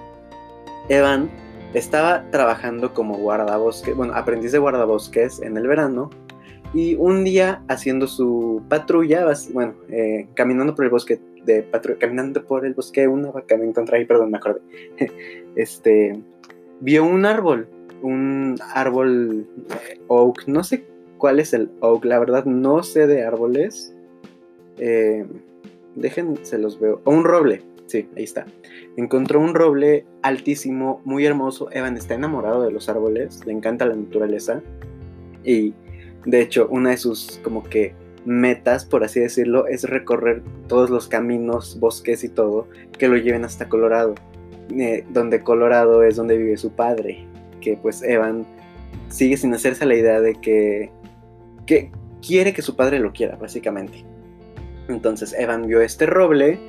Evan 0.89 1.29
estaba 1.73 2.23
trabajando 2.31 2.93
como 2.93 3.17
guardabosques, 3.17 3.95
bueno, 3.95 4.13
aprendiz 4.15 4.51
de 4.51 4.59
guardabosques 4.59 5.41
en 5.41 5.57
el 5.57 5.67
verano, 5.67 6.09
y 6.73 6.95
un 6.95 7.23
día 7.23 7.63
haciendo 7.67 8.07
su 8.07 8.63
patrulla, 8.69 9.25
bueno, 9.53 9.73
eh, 9.89 10.27
caminando 10.33 10.75
por 10.75 10.85
el 10.85 10.91
bosque 10.91 11.19
de 11.47 11.65
caminando 11.99 12.45
por 12.45 12.65
el 12.65 12.75
bosque, 12.75 13.07
una 13.07 13.31
vaca 13.31 13.57
me 13.57 13.65
encontré 13.65 13.97
ahí, 13.97 14.05
perdón, 14.05 14.31
me 14.31 14.37
acordé. 14.37 14.61
este, 15.55 16.21
vio 16.81 17.03
un 17.05 17.25
árbol, 17.25 17.67
un 18.03 18.59
árbol 18.73 19.47
eh, 19.89 19.99
oak, 20.07 20.43
no 20.45 20.63
sé 20.63 20.85
cuál 21.17 21.39
es 21.39 21.53
el 21.53 21.71
oak, 21.79 22.05
la 22.05 22.19
verdad 22.19 22.45
no 22.45 22.83
sé 22.83 23.07
de 23.07 23.23
árboles. 23.23 23.95
Eh, 24.77 25.25
dejen, 25.95 26.37
se 26.43 26.59
los 26.59 26.79
veo. 26.79 27.01
O 27.05 27.11
un 27.11 27.23
roble, 27.23 27.63
sí, 27.87 28.07
ahí 28.15 28.23
está. 28.23 28.45
Encontró 28.97 29.39
un 29.39 29.55
roble 29.55 30.05
altísimo, 30.21 31.01
muy 31.05 31.25
hermoso. 31.25 31.69
Evan 31.71 31.97
está 31.97 32.13
enamorado 32.13 32.61
de 32.63 32.71
los 32.71 32.89
árboles, 32.89 33.45
le 33.45 33.53
encanta 33.53 33.85
la 33.85 33.95
naturaleza. 33.95 34.61
Y 35.43 35.73
de 36.25 36.41
hecho, 36.41 36.67
una 36.69 36.91
de 36.91 36.97
sus 36.97 37.39
como 37.43 37.63
que 37.63 37.95
metas, 38.27 38.83
por 38.83 39.05
así 39.05 39.21
decirlo, 39.21 39.67
es 39.67 39.85
recorrer 39.85 40.43
todos 40.67 40.89
los 40.89 41.07
caminos, 41.07 41.79
bosques 41.79 42.25
y 42.25 42.29
todo 42.29 42.67
que 42.99 43.07
lo 43.07 43.15
lleven 43.15 43.45
hasta 43.45 43.69
Colorado, 43.69 44.15
eh, 44.77 45.05
donde 45.09 45.41
Colorado 45.41 46.03
es 46.03 46.17
donde 46.17 46.37
vive 46.37 46.57
su 46.57 46.71
padre, 46.71 47.25
que 47.61 47.77
pues 47.77 48.03
Evan 48.03 48.45
sigue 49.07 49.37
sin 49.37 49.53
hacerse 49.53 49.85
la 49.85 49.95
idea 49.95 50.19
de 50.19 50.35
que, 50.35 50.91
que 51.65 51.89
quiere 52.21 52.51
que 52.53 52.61
su 52.61 52.75
padre 52.75 52.99
lo 52.99 53.13
quiera, 53.13 53.37
básicamente. 53.37 54.03
Entonces 54.89 55.33
Evan 55.37 55.65
vio 55.65 55.79
este 55.79 56.05
roble 56.05 56.59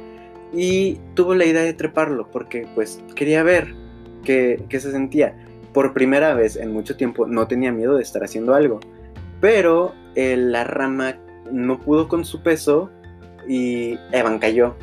y 0.52 0.98
tuvo 1.14 1.34
la 1.34 1.44
idea 1.44 1.62
de 1.62 1.74
treparlo 1.74 2.30
porque 2.30 2.68
pues 2.76 3.02
quería 3.16 3.42
ver 3.42 3.74
qué, 4.24 4.62
qué 4.68 4.78
se 4.78 4.92
sentía. 4.92 5.34
Por 5.72 5.92
primera 5.92 6.34
vez 6.34 6.54
en 6.54 6.72
mucho 6.72 6.96
tiempo 6.96 7.26
no 7.26 7.48
tenía 7.48 7.72
miedo 7.72 7.96
de 7.96 8.02
estar 8.02 8.22
haciendo 8.22 8.54
algo, 8.54 8.78
pero 9.40 9.92
la 10.14 10.64
rama 10.64 11.16
no 11.52 11.80
pudo 11.80 12.08
con 12.08 12.24
su 12.24 12.42
peso 12.42 12.90
y 13.48 13.98
Evan 14.12 14.38
cayó. 14.38 14.74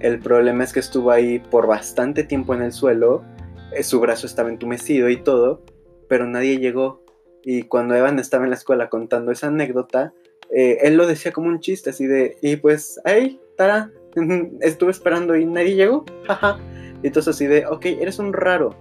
El 0.00 0.20
problema 0.20 0.64
es 0.64 0.72
que 0.72 0.80
estuvo 0.80 1.10
ahí 1.10 1.38
por 1.38 1.66
bastante 1.66 2.24
tiempo 2.24 2.54
en 2.54 2.62
el 2.62 2.72
suelo, 2.72 3.24
eh, 3.72 3.82
su 3.82 4.00
brazo 4.00 4.26
estaba 4.26 4.48
entumecido 4.48 5.08
y 5.08 5.16
todo, 5.16 5.62
pero 6.08 6.26
nadie 6.26 6.58
llegó. 6.58 7.02
Y 7.42 7.62
cuando 7.64 7.94
Evan 7.94 8.18
estaba 8.18 8.44
en 8.44 8.50
la 8.50 8.56
escuela 8.56 8.88
contando 8.88 9.32
esa 9.32 9.48
anécdota, 9.48 10.12
eh, 10.54 10.78
él 10.82 10.96
lo 10.96 11.06
decía 11.06 11.32
como 11.32 11.48
un 11.48 11.60
chiste, 11.60 11.90
así 11.90 12.06
de, 12.06 12.36
y 12.42 12.56
pues, 12.56 13.00
ay, 13.04 13.40
Tara, 13.56 13.90
estuve 14.60 14.90
esperando 14.90 15.36
y 15.36 15.44
nadie 15.44 15.74
llegó, 15.74 16.04
jaja. 16.26 16.58
Y 17.02 17.08
entonces 17.08 17.34
así 17.34 17.46
de, 17.46 17.66
ok, 17.66 17.86
eres 17.86 18.18
un 18.18 18.32
raro. 18.32 18.74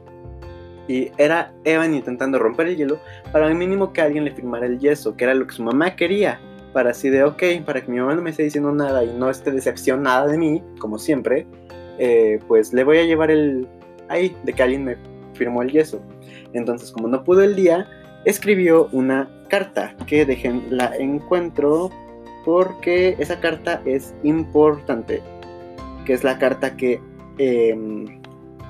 Y 0.87 1.11
era 1.17 1.53
Evan 1.65 1.93
intentando 1.93 2.39
romper 2.39 2.67
el 2.67 2.77
hielo 2.77 2.99
para 3.31 3.47
al 3.47 3.55
mínimo 3.55 3.91
que 3.91 4.01
alguien 4.01 4.23
le 4.23 4.31
firmara 4.31 4.67
el 4.67 4.79
yeso, 4.79 5.17
que 5.17 5.25
era 5.25 5.33
lo 5.33 5.45
que 5.45 5.53
su 5.53 5.63
mamá 5.63 5.95
quería 5.95 6.39
para 6.77 6.91
así 6.91 7.09
de, 7.09 7.23
ok, 7.23 7.41
para 7.65 7.81
que 7.81 7.91
mi 7.91 7.97
mamá 7.97 8.13
no 8.13 8.21
me 8.21 8.29
esté 8.29 8.43
diciendo 8.43 8.71
nada 8.71 9.03
y 9.03 9.07
no 9.07 9.31
esté 9.31 9.49
decepcionada 9.49 10.27
de 10.27 10.37
mí, 10.37 10.61
como 10.77 10.99
siempre, 10.99 11.47
eh, 11.97 12.39
pues 12.47 12.71
le 12.71 12.83
voy 12.83 12.99
a 12.99 13.03
llevar 13.03 13.31
el 13.31 13.67
ahí 14.09 14.37
de 14.43 14.53
que 14.53 14.61
alguien 14.61 14.85
me 14.85 14.95
firmó 15.33 15.63
el 15.63 15.71
yeso. 15.71 15.99
Entonces, 16.53 16.91
como 16.91 17.07
no 17.07 17.23
pudo 17.23 17.41
el 17.41 17.55
día, 17.55 17.87
escribió 18.25 18.89
una 18.91 19.27
carta 19.49 19.95
que 20.05 20.23
dejen 20.23 20.65
la 20.69 20.95
encuentro 20.95 21.89
porque 22.45 23.15
esa 23.17 23.39
carta 23.39 23.81
es 23.85 24.13
importante, 24.21 25.23
que 26.05 26.13
es 26.13 26.23
la 26.23 26.37
carta 26.37 26.77
que 26.77 27.01
em, 27.39 28.21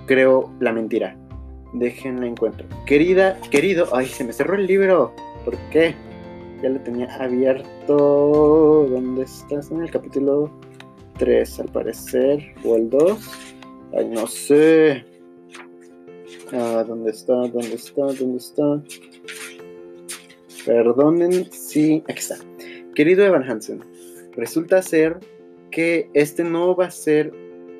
creo 0.05 0.49
la 0.61 0.71
mentira. 0.71 1.17
Dejen 1.73 2.21
la 2.21 2.27
encuentro. 2.27 2.65
Querida, 2.85 3.37
querido, 3.51 3.89
ay, 3.91 4.05
se 4.05 4.23
me 4.23 4.31
cerró 4.31 4.55
el 4.55 4.65
libro. 4.65 5.13
¿Por 5.43 5.57
qué? 5.71 5.93
Ya 6.61 6.69
lo 6.69 6.79
tenía 6.81 7.07
abierto. 7.15 8.87
¿Dónde 8.89 9.23
estás? 9.23 9.71
En 9.71 9.81
el 9.81 9.91
capítulo 9.91 10.51
3, 11.17 11.59
al 11.59 11.67
parecer. 11.67 12.53
O 12.63 12.75
el 12.75 12.89
2. 12.89 13.19
Ay, 13.97 14.09
no 14.09 14.27
sé. 14.27 15.05
Ah, 16.53 16.83
¿dónde 16.87 17.11
está? 17.11 17.33
¿Dónde 17.33 17.75
está? 17.75 18.01
¿Dónde 18.01 18.37
está? 18.37 18.81
Perdonen, 20.65 21.51
sí, 21.51 22.03
aquí 22.07 22.19
está. 22.19 22.35
Querido 22.95 23.23
Evan 23.25 23.43
Hansen, 23.43 23.81
resulta 24.35 24.81
ser 24.81 25.19
que 25.71 26.09
este 26.13 26.43
no 26.43 26.75
va 26.75 26.85
a 26.85 26.91
ser, 26.91 27.31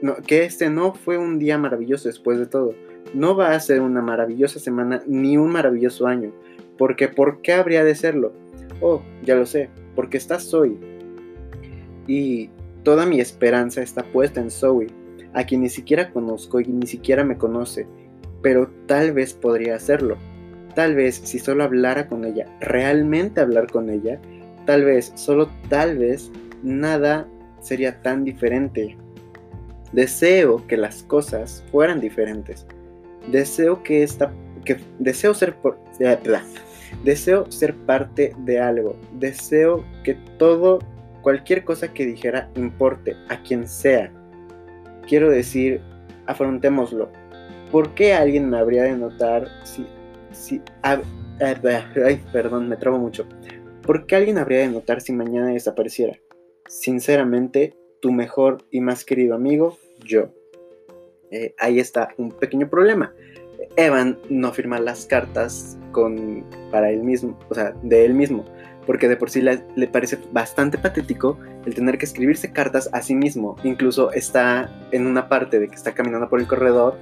no, 0.01 0.15
que 0.17 0.43
este 0.43 0.69
no 0.69 0.93
fue 0.93 1.17
un 1.17 1.39
día 1.39 1.57
maravilloso 1.57 2.07
después 2.07 2.39
de 2.39 2.46
todo. 2.46 2.75
No 3.13 3.36
va 3.36 3.51
a 3.51 3.60
ser 3.60 3.81
una 3.81 4.01
maravillosa 4.01 4.60
semana 4.60 5.01
ni 5.07 5.38
un 5.38 5.50
maravilloso 5.50 6.07
año. 6.07 6.31
Porque 6.77 7.07
¿por 7.07 7.41
qué 7.41 7.53
habría 7.53 7.84
de 7.84 7.96
serlo? 7.96 8.31
Oh, 8.81 9.01
ya 9.24 9.36
lo 9.36 9.46
sé, 9.46 9.69
porque 9.96 10.17
está 10.17 10.39
Zoe. 10.39 10.77
Y 12.07 12.50
toda 12.84 13.05
mi 13.05 13.19
esperanza 13.19 13.81
está 13.81 14.03
puesta 14.03 14.39
en 14.39 14.51
Zoe, 14.51 14.88
a 15.34 15.43
quien 15.43 15.62
ni 15.62 15.69
siquiera 15.69 16.12
conozco 16.12 16.60
y 16.60 16.67
ni 16.67 16.88
siquiera 16.88 17.24
me 17.24 17.38
conoce, 17.38 17.88
pero 18.41 18.69
tal 18.86 19.12
vez 19.12 19.34
podría 19.34 19.75
hacerlo. 19.75 20.17
Tal 20.75 20.96
vez 20.96 21.15
si 21.15 21.39
solo 21.39 21.63
hablara 21.63 22.07
con 22.07 22.24
ella, 22.24 22.46
realmente 22.60 23.41
hablar 23.41 23.69
con 23.72 23.89
ella, 23.89 24.22
tal 24.65 24.86
vez, 24.86 25.12
solo 25.15 25.50
tal 25.69 25.98
vez, 25.98 26.31
nada 26.63 27.27
sería 27.62 28.01
tan 28.01 28.24
diferente. 28.24 28.96
Deseo 29.91 30.65
que 30.67 30.77
las 30.77 31.03
cosas 31.03 31.63
fueran 31.72 32.00
diferentes. 32.00 32.65
Deseo 33.31 33.81
que 33.84 34.03
esta, 34.03 34.31
que 34.65 34.77
deseo 35.00 35.34
ser 35.34 35.55
por, 35.55 35.79
eh, 36.00 36.17
deseo 37.03 37.50
ser 37.51 37.75
parte 37.75 38.34
de 38.39 38.60
algo. 38.60 38.96
Deseo 39.13 39.84
que 40.03 40.15
todo, 40.38 40.79
cualquier 41.22 41.63
cosa 41.63 41.94
que 41.94 42.06
dijera 42.06 42.50
importe 42.56 43.15
a 43.29 43.41
quien 43.41 43.67
sea. 43.67 44.12
Quiero 45.08 45.29
decir, 45.29 45.82
afrontémoslo. 46.25 47.10
¿Por 47.72 47.94
qué 47.96 48.13
alguien 48.13 48.50
me 48.50 48.58
habría 48.58 48.84
de 48.84 48.96
notar 48.96 49.48
si, 49.63 49.86
si, 50.32 50.62
ay, 50.82 52.22
perdón, 52.32 52.70
me 52.70 52.77
trabo 52.77 52.98
mucho. 52.98 53.27
¿Por 53.84 54.06
qué 54.06 54.15
alguien 54.15 54.38
habría 54.38 54.60
de 54.60 54.67
notar 54.67 55.01
si 55.01 55.13
mañana 55.13 55.48
desapareciera? 55.48 56.17
Sinceramente, 56.67 57.75
tu 58.01 58.12
mejor 58.12 58.63
y 58.72 58.82
más 58.82 59.06
querido 59.06 59.36
amigo, 59.36 59.77
yo. 60.06 60.29
Eh, 61.32 61.53
ahí 61.58 61.79
está 61.79 62.10
un 62.17 62.32
pequeño 62.32 62.70
problema. 62.70 63.13
Evan 63.75 64.17
no 64.29 64.51
firma 64.51 64.79
las 64.79 65.05
cartas 65.05 65.77
con, 65.91 66.43
para 66.71 66.89
él 66.91 67.03
mismo, 67.03 67.38
o 67.50 67.55
sea, 67.55 67.74
de 67.81 68.05
él 68.05 68.13
mismo, 68.13 68.45
porque 68.86 69.07
de 69.07 69.17
por 69.17 69.29
sí 69.29 69.41
le, 69.41 69.63
le, 69.75 69.88
parece 69.88 70.17
bastante 70.31 70.77
patético 70.77 71.38
el 71.65 71.75
tener 71.75 71.97
que 71.97 72.05
escribirse 72.05 72.51
cartas 72.51 72.89
a 72.93 73.01
sí 73.01 73.15
mismo. 73.15 73.55
Incluso 73.63 74.12
está 74.12 74.69
en 74.91 75.05
una 75.07 75.27
parte 75.27 75.59
de 75.59 75.67
que 75.67 75.75
está 75.75 75.93
caminando 75.93 76.29
por 76.29 76.39
el 76.39 76.47
corredor 76.47 76.95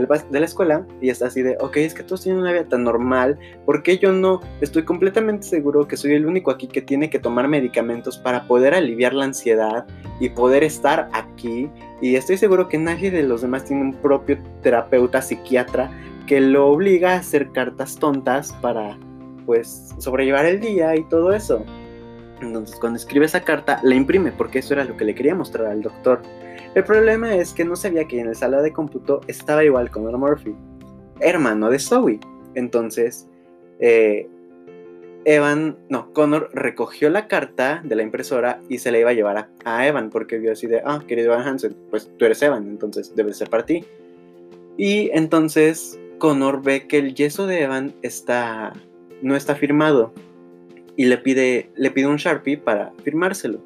de 0.00 0.40
la 0.40 0.46
escuela 0.46 0.86
y 1.00 1.10
está 1.10 1.26
así 1.26 1.42
de, 1.42 1.56
ok, 1.60 1.76
es 1.78 1.94
que 1.94 2.02
todos 2.02 2.22
tienen 2.22 2.42
una 2.42 2.52
vida 2.52 2.68
tan 2.68 2.84
normal, 2.84 3.38
¿por 3.64 3.82
qué 3.82 3.98
yo 3.98 4.12
no? 4.12 4.40
Estoy 4.60 4.84
completamente 4.84 5.46
seguro 5.46 5.88
que 5.88 5.96
soy 5.96 6.12
el 6.12 6.26
único 6.26 6.50
aquí 6.50 6.66
que 6.68 6.82
tiene 6.82 7.10
que 7.10 7.18
tomar 7.18 7.48
medicamentos 7.48 8.18
para 8.18 8.46
poder 8.46 8.74
aliviar 8.74 9.14
la 9.14 9.24
ansiedad 9.24 9.86
y 10.20 10.28
poder 10.30 10.64
estar 10.64 11.08
aquí. 11.12 11.70
Y 12.00 12.16
estoy 12.16 12.36
seguro 12.36 12.68
que 12.68 12.78
nadie 12.78 13.10
de 13.10 13.22
los 13.22 13.42
demás 13.42 13.64
tiene 13.64 13.82
un 13.82 13.94
propio 13.94 14.38
terapeuta 14.62 15.22
psiquiatra 15.22 15.90
que 16.26 16.40
lo 16.40 16.68
obliga 16.68 17.12
a 17.12 17.18
hacer 17.18 17.50
cartas 17.52 17.96
tontas 17.96 18.52
para, 18.60 18.98
pues, 19.46 19.94
sobrellevar 19.98 20.44
el 20.46 20.60
día 20.60 20.96
y 20.96 21.04
todo 21.08 21.32
eso. 21.32 21.64
Entonces, 22.40 22.76
cuando 22.78 22.98
escribe 22.98 23.24
esa 23.24 23.40
carta, 23.40 23.80
la 23.82 23.94
imprime, 23.94 24.32
porque 24.32 24.58
eso 24.58 24.74
era 24.74 24.84
lo 24.84 24.96
que 24.96 25.04
le 25.04 25.14
quería 25.14 25.34
mostrar 25.34 25.66
al 25.68 25.82
doctor. 25.82 26.20
El 26.76 26.84
problema 26.84 27.34
es 27.34 27.54
que 27.54 27.64
no 27.64 27.74
sabía 27.74 28.06
que 28.06 28.20
en 28.20 28.26
la 28.26 28.34
sala 28.34 28.60
de 28.60 28.70
cómputo 28.70 29.22
estaba 29.28 29.64
igual 29.64 29.90
Connor 29.90 30.18
Murphy, 30.18 30.54
hermano 31.20 31.70
de 31.70 31.78
Zoe. 31.78 32.20
Entonces, 32.54 33.26
eh, 33.80 34.28
Evan, 35.24 35.78
no, 35.88 36.12
Connor 36.12 36.50
recogió 36.52 37.08
la 37.08 37.28
carta 37.28 37.80
de 37.82 37.96
la 37.96 38.02
impresora 38.02 38.60
y 38.68 38.76
se 38.76 38.92
la 38.92 38.98
iba 38.98 39.08
a 39.08 39.14
llevar 39.14 39.48
a, 39.64 39.86
Evan 39.86 40.10
porque 40.10 40.36
vio 40.36 40.52
así 40.52 40.66
de, 40.66 40.82
ah, 40.84 41.02
querido 41.08 41.32
Evan 41.32 41.48
Hansen, 41.48 41.74
pues 41.88 42.10
tú 42.18 42.26
eres 42.26 42.42
Evan, 42.42 42.68
entonces 42.68 43.16
debe 43.16 43.32
ser 43.32 43.48
para 43.48 43.64
ti. 43.64 43.82
Y 44.76 45.08
entonces 45.14 45.98
Connor 46.18 46.62
ve 46.62 46.86
que 46.86 46.98
el 46.98 47.14
yeso 47.14 47.46
de 47.46 47.62
Evan 47.62 47.94
está, 48.02 48.74
no 49.22 49.34
está 49.34 49.54
firmado 49.54 50.12
y 50.94 51.06
le 51.06 51.16
pide, 51.16 51.70
le 51.74 51.90
pide 51.90 52.06
un 52.06 52.16
Sharpie 52.16 52.58
para 52.58 52.92
firmárselo 53.02 53.60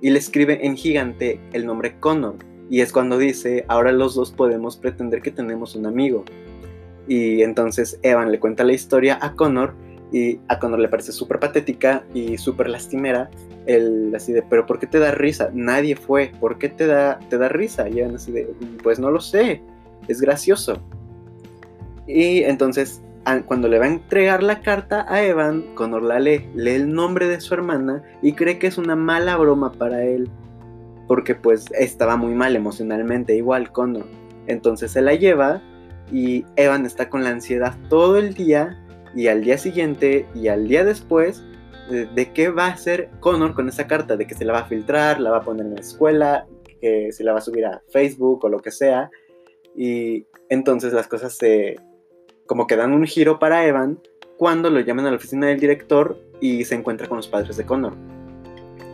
y 0.00 0.08
le 0.08 0.18
escribe 0.18 0.66
en 0.66 0.78
gigante 0.78 1.38
el 1.52 1.66
nombre 1.66 2.00
Connor 2.00 2.53
y 2.70 2.80
es 2.80 2.92
cuando 2.92 3.18
dice, 3.18 3.64
ahora 3.68 3.92
los 3.92 4.14
dos 4.14 4.32
podemos 4.32 4.76
pretender 4.76 5.22
que 5.22 5.30
tenemos 5.30 5.74
un 5.74 5.86
amigo. 5.86 6.24
Y 7.06 7.42
entonces 7.42 7.98
Evan 8.02 8.32
le 8.32 8.40
cuenta 8.40 8.64
la 8.64 8.72
historia 8.72 9.18
a 9.20 9.34
Connor 9.34 9.74
y 10.10 10.40
a 10.48 10.58
Connor 10.58 10.80
le 10.80 10.88
parece 10.88 11.12
súper 11.12 11.38
patética 11.38 12.04
y 12.14 12.38
súper 12.38 12.68
lastimera. 12.68 13.30
El 13.66 14.14
así 14.14 14.32
de, 14.32 14.42
pero 14.42 14.66
¿por 14.66 14.78
qué 14.78 14.86
te 14.86 14.98
da 14.98 15.10
risa? 15.10 15.50
Nadie 15.52 15.96
fue, 15.96 16.32
¿por 16.40 16.58
qué 16.58 16.68
te 16.68 16.86
da, 16.86 17.18
te 17.28 17.36
da 17.38 17.48
risa? 17.48 17.88
Y 17.88 18.00
Evan 18.00 18.14
así 18.14 18.32
de, 18.32 18.48
pues 18.82 18.98
no 18.98 19.10
lo 19.10 19.20
sé, 19.20 19.62
es 20.08 20.20
gracioso. 20.20 20.78
Y 22.06 22.42
entonces 22.42 23.02
cuando 23.46 23.68
le 23.68 23.78
va 23.78 23.86
a 23.86 23.88
entregar 23.88 24.42
la 24.42 24.60
carta 24.60 25.06
a 25.08 25.22
Evan, 25.22 25.62
Connor 25.74 26.02
la 26.02 26.20
lee, 26.20 26.46
lee 26.54 26.72
el 26.72 26.92
nombre 26.92 27.26
de 27.26 27.40
su 27.40 27.54
hermana 27.54 28.02
y 28.20 28.32
cree 28.34 28.58
que 28.58 28.66
es 28.66 28.76
una 28.76 28.96
mala 28.96 29.36
broma 29.36 29.72
para 29.72 30.04
él 30.04 30.28
porque 31.06 31.34
pues 31.34 31.66
estaba 31.72 32.16
muy 32.16 32.34
mal 32.34 32.56
emocionalmente, 32.56 33.36
igual 33.36 33.72
Connor. 33.72 34.06
Entonces 34.46 34.92
se 34.92 35.02
la 35.02 35.14
lleva 35.14 35.62
y 36.12 36.44
Evan 36.56 36.86
está 36.86 37.08
con 37.08 37.24
la 37.24 37.30
ansiedad 37.30 37.74
todo 37.88 38.18
el 38.18 38.34
día 38.34 38.80
y 39.14 39.28
al 39.28 39.42
día 39.44 39.58
siguiente 39.58 40.26
y 40.34 40.48
al 40.48 40.68
día 40.68 40.84
después 40.84 41.42
de, 41.88 42.32
qué 42.32 42.48
va 42.48 42.66
a 42.66 42.72
hacer 42.72 43.10
Connor 43.20 43.54
con 43.54 43.68
esa 43.68 43.86
carta, 43.86 44.16
de 44.16 44.26
que 44.26 44.34
se 44.34 44.44
la 44.44 44.52
va 44.52 44.60
a 44.60 44.64
filtrar, 44.66 45.20
la 45.20 45.30
va 45.30 45.38
a 45.38 45.42
poner 45.42 45.66
en 45.66 45.74
la 45.74 45.80
escuela, 45.80 46.46
que 46.80 47.12
se 47.12 47.24
la 47.24 47.32
va 47.32 47.38
a 47.38 47.42
subir 47.42 47.66
a 47.66 47.82
Facebook 47.90 48.44
o 48.44 48.48
lo 48.48 48.60
que 48.60 48.70
sea. 48.70 49.10
Y 49.76 50.26
entonces 50.48 50.92
las 50.92 51.08
cosas 51.08 51.34
se 51.36 51.76
como 52.46 52.66
que 52.66 52.76
dan 52.76 52.92
un 52.92 53.04
giro 53.04 53.38
para 53.38 53.66
Evan 53.66 53.98
cuando 54.36 54.70
lo 54.70 54.80
llaman 54.80 55.06
a 55.06 55.10
la 55.10 55.16
oficina 55.16 55.46
del 55.46 55.60
director 55.60 56.18
y 56.40 56.64
se 56.64 56.74
encuentra 56.74 57.08
con 57.08 57.16
los 57.16 57.28
padres 57.28 57.56
de 57.56 57.64
Connor. 57.64 57.94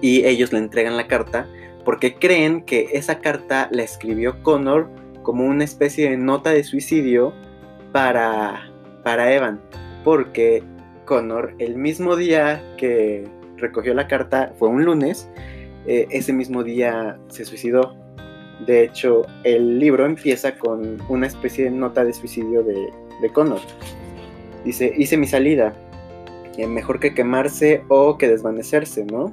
Y 0.01 0.25
ellos 0.25 0.53
le 0.53 0.59
entregan 0.59 0.97
la 0.97 1.07
carta 1.07 1.49
porque 1.85 2.15
creen 2.15 2.63
que 2.63 2.89
esa 2.93 3.19
carta 3.21 3.69
la 3.73 3.83
escribió 3.83 4.43
Connor 4.43 4.89
como 5.23 5.45
una 5.45 5.65
especie 5.65 6.11
de 6.11 6.17
nota 6.17 6.51
de 6.51 6.65
suicidio 6.65 7.33
para, 7.93 8.71
para 9.03 9.33
Evan, 9.33 9.61
porque 10.05 10.63
Connor 11.05 11.55
el 11.59 11.77
mismo 11.77 12.17
día 12.17 12.63
que 12.77 13.29
recogió 13.61 13.95
la 13.95 14.09
carta, 14.09 14.53
fue 14.59 14.69
un 14.69 14.85
lunes, 14.85 15.29
eh, 15.87 16.07
ese 16.11 16.33
mismo 16.33 16.65
día 16.65 17.19
se 17.29 17.45
suicidó. 17.45 17.95
De 18.67 18.85
hecho, 18.85 19.23
el 19.45 19.79
libro 19.79 20.05
empieza 20.05 20.59
con 20.59 20.99
una 21.09 21.27
especie 21.27 21.65
de 21.65 21.71
nota 21.71 22.05
de 22.05 22.13
suicidio 22.13 22.63
de, 22.63 22.91
Connor. 23.33 23.61
Dice, 24.65 24.93
hice 24.97 25.17
mi 25.17 25.27
salida, 25.27 25.75
eh, 26.57 26.67
mejor 26.67 27.01
que 27.01 27.15
quemarse 27.15 27.83
o 27.89 28.17
que 28.17 28.29
desvanecerse, 28.29 29.05
¿no? 29.05 29.33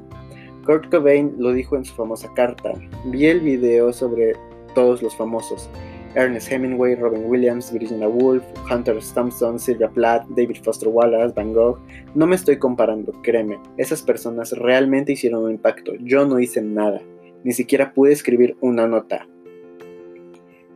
Kurt 0.68 0.92
Cobain 0.92 1.34
lo 1.40 1.54
dijo 1.54 1.78
en 1.78 1.86
su 1.86 1.96
famosa 1.96 2.30
carta. 2.34 2.74
Vi 3.06 3.26
el 3.26 3.40
video 3.40 3.94
sobre 3.94 4.34
todos 4.76 5.02
los 5.02 5.16
famosos. 5.16 5.70
Ernest 6.14 6.52
Hemingway, 6.52 6.96
Robin 6.96 7.24
Williams, 7.26 7.72
Virginia 7.72 8.10
Woolf, 8.10 8.44
Hunter 8.70 8.98
Thompson, 9.14 9.58
Sylvia 9.58 9.90
Plath, 9.90 10.28
David 10.30 10.58
Foster 10.64 10.90
Wallace, 10.90 11.34
Van 11.34 11.54
Gogh. 11.54 11.80
No 12.16 12.28
me 12.28 12.36
estoy 12.36 12.58
comparando, 12.58 13.14
créeme. 13.22 13.58
Esas 13.78 14.02
personas 14.02 14.52
realmente 14.52 15.14
hicieron 15.14 15.46
un 15.46 15.52
impacto. 15.52 15.94
Yo 16.02 16.26
no 16.26 16.38
hice 16.38 16.62
nada. 16.62 17.02
Ni 17.46 17.54
siquiera 17.54 17.94
pude 17.94 18.12
escribir 18.12 18.58
una 18.60 18.88
nota. 18.88 19.26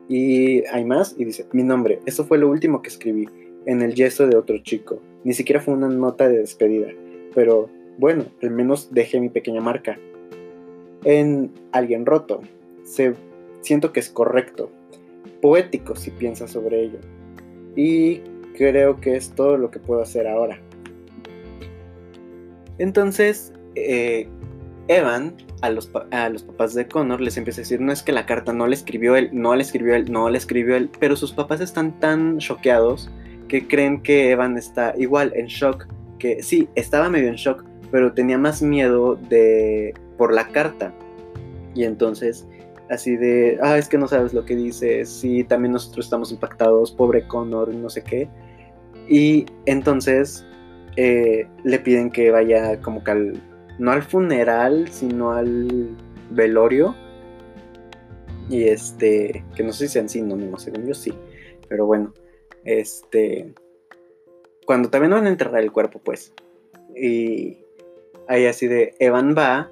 Y 0.08 0.64
hay 0.68 0.86
más, 0.86 1.16
y 1.18 1.26
dice, 1.26 1.46
mi 1.52 1.64
nombre, 1.64 2.00
eso 2.06 2.24
fue 2.24 2.38
lo 2.38 2.50
último 2.50 2.82
que 2.82 2.90
escribí, 2.90 3.28
en 3.66 3.82
el 3.82 3.94
yeso 3.94 4.26
de 4.28 4.38
otro 4.38 4.58
chico. 4.60 5.02
Ni 5.26 5.34
siquiera 5.34 5.60
fue 5.60 5.74
una 5.74 5.90
nota 5.90 6.30
de 6.30 6.38
despedida, 6.38 6.88
pero 7.36 7.70
bueno, 8.02 8.26
al 8.42 8.50
menos 8.50 8.92
dejé 8.92 9.20
mi 9.20 9.30
pequeña 9.30 9.62
marca. 9.62 10.00
En 11.04 11.52
Alguien 11.72 12.08
Roto, 12.08 12.42
se, 12.84 13.14
siento 13.62 13.94
que 13.94 14.00
es 14.00 14.10
correcto, 14.10 14.72
poético 15.40 15.96
si 15.96 16.10
piensas 16.10 16.50
sobre 16.50 16.82
ello. 16.82 16.98
Y 17.76 18.22
creo 18.58 19.00
que 19.00 19.16
es 19.16 19.30
todo 19.36 19.56
lo 19.56 19.70
que 19.70 19.78
puedo 19.80 20.02
hacer 20.02 20.28
ahora. 20.28 20.60
Entonces, 22.80 23.54
eh, 23.76 24.28
Evan 24.88 25.36
a 25.62 25.70
los, 25.70 25.92
a 26.10 26.30
los, 26.30 26.42
papás 26.42 26.74
de 26.74 26.88
Connor 26.88 27.22
les 27.22 27.38
empieza 27.38 27.62
a 27.62 27.64
decir, 27.64 27.82
no 27.82 27.92
es 27.92 28.02
que 28.02 28.14
la 28.14 28.26
carta 28.26 28.52
no 28.52 28.66
le 28.66 28.74
escribió 28.74 29.16
él, 29.16 29.30
no 29.32 29.56
le 29.56 29.62
escribió 29.62 29.94
él, 29.94 30.12
no 30.12 30.28
le 30.28 30.40
escribió 30.40 30.76
él, 30.76 30.90
pero 31.00 31.16
sus 31.16 31.34
papás 31.34 31.62
están 31.62 32.00
tan 32.00 32.40
choqueados 32.40 33.12
que 33.48 33.68
creen 33.68 34.02
que 34.02 34.32
Evan 34.32 34.58
está 34.58 34.96
igual 34.98 35.32
en 35.36 35.46
shock, 35.46 35.86
que 36.18 36.42
sí, 36.42 36.68
estaba 36.74 37.08
medio 37.08 37.30
en 37.30 37.36
shock, 37.36 37.64
pero 37.92 38.14
tenía 38.14 38.38
más 38.38 38.62
miedo 38.62 39.16
de 39.16 39.94
por 40.18 40.34
la 40.34 40.48
carta. 40.48 40.94
Y 41.74 41.84
entonces, 41.84 42.48
así 42.90 43.16
de, 43.16 43.60
ah, 43.62 43.78
es 43.78 43.88
que 43.88 43.98
no 43.98 44.08
sabes 44.08 44.34
lo 44.34 44.46
que 44.46 44.56
dices, 44.56 45.10
sí, 45.10 45.44
también 45.44 45.74
nosotros 45.74 46.06
estamos 46.06 46.32
impactados, 46.32 46.92
pobre 46.92 47.28
Connor, 47.28 47.74
no 47.74 47.90
sé 47.90 48.04
qué. 48.04 48.30
Y 49.08 49.46
entonces 49.66 50.46
eh, 50.96 51.48
le 51.64 51.80
piden 51.80 52.12
que 52.12 52.32
vaya 52.32 52.80
como 52.82 53.04
que 53.04 53.12
al, 53.12 53.42
no 53.80 53.92
al 53.92 54.04
funeral, 54.04 54.88
sino 54.90 55.32
al 55.32 55.90
velorio. 56.32 56.96
Y 58.50 58.64
este, 58.64 59.46
que 59.56 59.64
no 59.64 59.72
sé 59.72 59.88
si 59.88 59.94
sean 59.94 60.10
sinónimos, 60.10 60.64
según 60.64 60.86
yo 60.86 60.94
sí, 60.94 61.14
pero 61.70 61.86
bueno, 61.86 62.14
este, 62.66 63.54
cuando 64.66 64.90
también 64.90 65.12
van 65.12 65.26
a 65.26 65.30
enterrar 65.30 65.62
el 65.62 65.72
cuerpo, 65.72 66.02
pues. 66.04 66.34
Y 66.96 67.61
ahí 68.32 68.46
así 68.46 68.68
de 68.68 68.96
Evan 69.00 69.36
va 69.38 69.70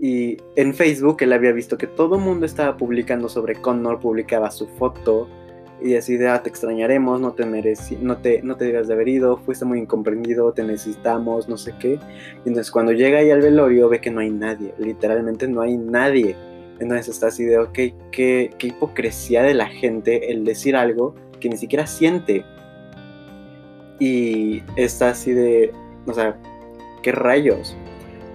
y 0.00 0.38
en 0.56 0.74
Facebook 0.74 1.18
él 1.20 1.32
había 1.32 1.52
visto 1.52 1.76
que 1.76 1.86
todo 1.86 2.16
el 2.16 2.22
mundo 2.22 2.46
estaba 2.46 2.76
publicando 2.76 3.28
sobre 3.28 3.56
Connor, 3.56 4.00
publicaba 4.00 4.50
su 4.50 4.66
foto 4.66 5.28
y 5.80 5.94
así 5.94 6.16
de, 6.16 6.28
ah, 6.28 6.42
te 6.42 6.48
extrañaremos, 6.48 7.20
no 7.20 7.34
te 7.34 7.44
merecí, 7.44 7.98
no 8.00 8.16
te, 8.16 8.42
no 8.42 8.56
te 8.56 8.64
debías 8.64 8.88
de 8.88 8.94
haber 8.94 9.08
ido, 9.08 9.36
fuiste 9.36 9.64
muy 9.64 9.78
incomprendido, 9.78 10.52
te 10.52 10.64
necesitamos, 10.64 11.48
no 11.48 11.56
sé 11.56 11.74
qué. 11.78 12.00
Y 12.44 12.48
entonces 12.48 12.70
cuando 12.70 12.92
llega 12.92 13.18
ahí 13.18 13.30
al 13.30 13.42
velorio 13.42 13.88
ve 13.88 14.00
que 14.00 14.10
no 14.10 14.20
hay 14.20 14.30
nadie, 14.30 14.74
literalmente 14.78 15.46
no 15.46 15.60
hay 15.60 15.76
nadie. 15.76 16.34
Entonces 16.80 17.08
está 17.08 17.28
así 17.28 17.44
de, 17.44 17.58
ok, 17.58 17.78
qué, 18.10 18.50
qué 18.58 18.66
hipocresía 18.68 19.42
de 19.42 19.54
la 19.54 19.66
gente 19.66 20.32
el 20.32 20.44
decir 20.44 20.74
algo 20.74 21.14
que 21.38 21.48
ni 21.48 21.56
siquiera 21.56 21.86
siente. 21.86 22.44
Y 24.00 24.62
está 24.76 25.10
así 25.10 25.32
de, 25.32 25.72
o 26.06 26.12
sea, 26.12 26.36
¿qué 27.02 27.12
rayos? 27.12 27.76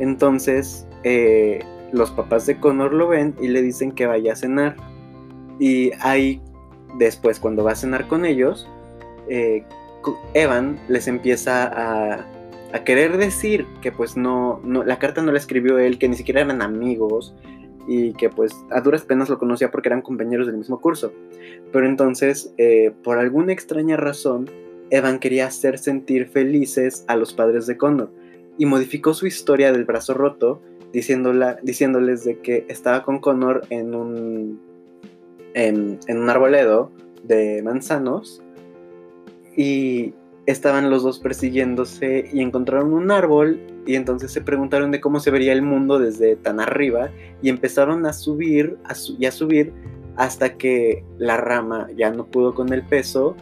Entonces, 0.03 0.85
eh, 1.05 1.63
los 1.93 2.11
papás 2.11 2.45
de 2.45 2.59
Connor 2.59 2.93
lo 2.93 3.07
ven 3.07 3.35
y 3.39 3.47
le 3.47 3.61
dicen 3.61 3.93
que 3.93 4.05
vaya 4.05 4.33
a 4.33 4.35
cenar. 4.35 4.75
Y 5.59 5.91
ahí, 6.01 6.41
después, 6.99 7.39
cuando 7.39 7.63
va 7.63 7.71
a 7.71 7.75
cenar 7.75 8.09
con 8.09 8.25
ellos, 8.25 8.69
eh, 9.29 9.63
Evan 10.33 10.77
les 10.89 11.07
empieza 11.07 11.71
a, 11.71 12.25
querer 12.83 13.17
decir 13.17 13.65
que 13.81 13.93
pues 13.93 14.17
no, 14.17 14.59
no, 14.65 14.83
la 14.83 14.99
carta 14.99 15.21
no 15.21 15.31
la 15.31 15.37
escribió 15.37 15.77
él, 15.77 15.99
que 15.99 16.09
ni 16.09 16.17
siquiera 16.17 16.41
eran 16.41 16.61
amigos 16.61 17.33
y 17.87 18.11
que 18.13 18.29
pues 18.29 18.53
a 18.71 18.81
duras 18.81 19.03
penas 19.03 19.29
lo 19.29 19.37
conocía 19.37 19.71
porque 19.71 19.87
eran 19.87 20.01
compañeros 20.01 20.47
del 20.47 20.57
mismo 20.57 20.81
curso. 20.81 21.13
Pero 21.71 21.85
entonces, 21.85 22.53
eh, 22.57 22.91
por 23.03 23.19
alguna 23.19 23.53
extraña 23.53 23.95
razón, 23.95 24.49
Evan 24.89 25.19
quería 25.19 25.45
hacer 25.45 25.77
sentir 25.77 26.27
felices 26.27 27.05
a 27.07 27.15
los 27.15 27.33
padres 27.33 27.67
de 27.67 27.77
Connor 27.77 28.09
y 28.57 28.65
modificó 28.65 29.13
su 29.13 29.27
historia 29.27 29.71
del 29.71 29.85
brazo 29.85 30.13
roto 30.13 30.61
diciéndoles 30.93 32.23
de 32.23 32.39
que 32.39 32.65
estaba 32.69 33.03
con 33.03 33.19
Connor 33.19 33.65
en 33.71 33.95
un, 33.95 34.61
en, 35.55 35.99
un 36.07 36.29
arboledo 36.29 36.91
de 37.23 37.63
manzanos 37.63 38.43
y 39.57 40.13
estaban 40.45 40.91
los 40.91 41.03
dos 41.03 41.19
persiguiéndose 41.19 42.29
y 42.31 42.41
encontraron 42.41 42.93
un 42.93 43.09
árbol 43.09 43.59
y 43.87 43.95
entonces 43.95 44.31
se 44.31 44.41
preguntaron 44.41 44.91
de 44.91 45.01
cómo 45.01 45.19
se 45.19 45.31
vería 45.31 45.53
el 45.53 45.63
mundo 45.63 45.97
desde 45.97 46.35
tan 46.35 46.59
arriba 46.59 47.09
y 47.41 47.49
empezaron 47.49 48.05
a 48.05 48.13
subir 48.13 48.77
y 49.17 49.25
a 49.25 49.31
subir 49.31 49.73
hasta 50.15 50.57
que 50.57 51.03
la 51.17 51.37
rama 51.37 51.87
ya 51.95 52.11
no 52.11 52.27
pudo 52.27 52.53
con 52.53 52.71
el 52.71 52.83
peso 52.83 53.35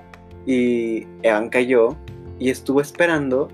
y 0.45 1.05
Evan 1.21 1.49
cayó 1.49 1.97
y 2.39 2.49
estuvo 2.49 2.81
esperando 2.81 3.49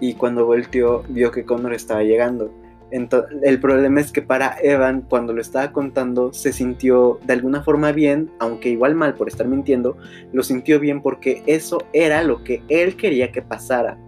y 0.00 0.14
cuando 0.14 0.46
volteó 0.46 1.02
vio 1.08 1.30
que 1.30 1.44
Connor 1.44 1.74
estaba 1.74 2.02
llegando 2.02 2.52
el 2.90 3.60
problema 3.60 4.00
es 4.00 4.12
que 4.12 4.22
para 4.22 4.56
Evan, 4.62 5.02
cuando 5.02 5.32
lo 5.32 5.42
estaba 5.42 5.72
contando, 5.72 6.32
se 6.32 6.52
sintió 6.52 7.18
de 7.24 7.34
alguna 7.34 7.62
forma 7.62 7.92
bien, 7.92 8.30
aunque 8.38 8.70
igual 8.70 8.94
mal 8.94 9.14
por 9.14 9.28
estar 9.28 9.46
mintiendo, 9.46 9.96
lo 10.32 10.42
sintió 10.42 10.80
bien 10.80 11.02
porque 11.02 11.42
eso 11.46 11.78
era 11.92 12.22
lo 12.22 12.42
que 12.44 12.62
él 12.68 12.96
quería 12.96 13.30
que 13.30 13.42
pasara. 13.42 13.98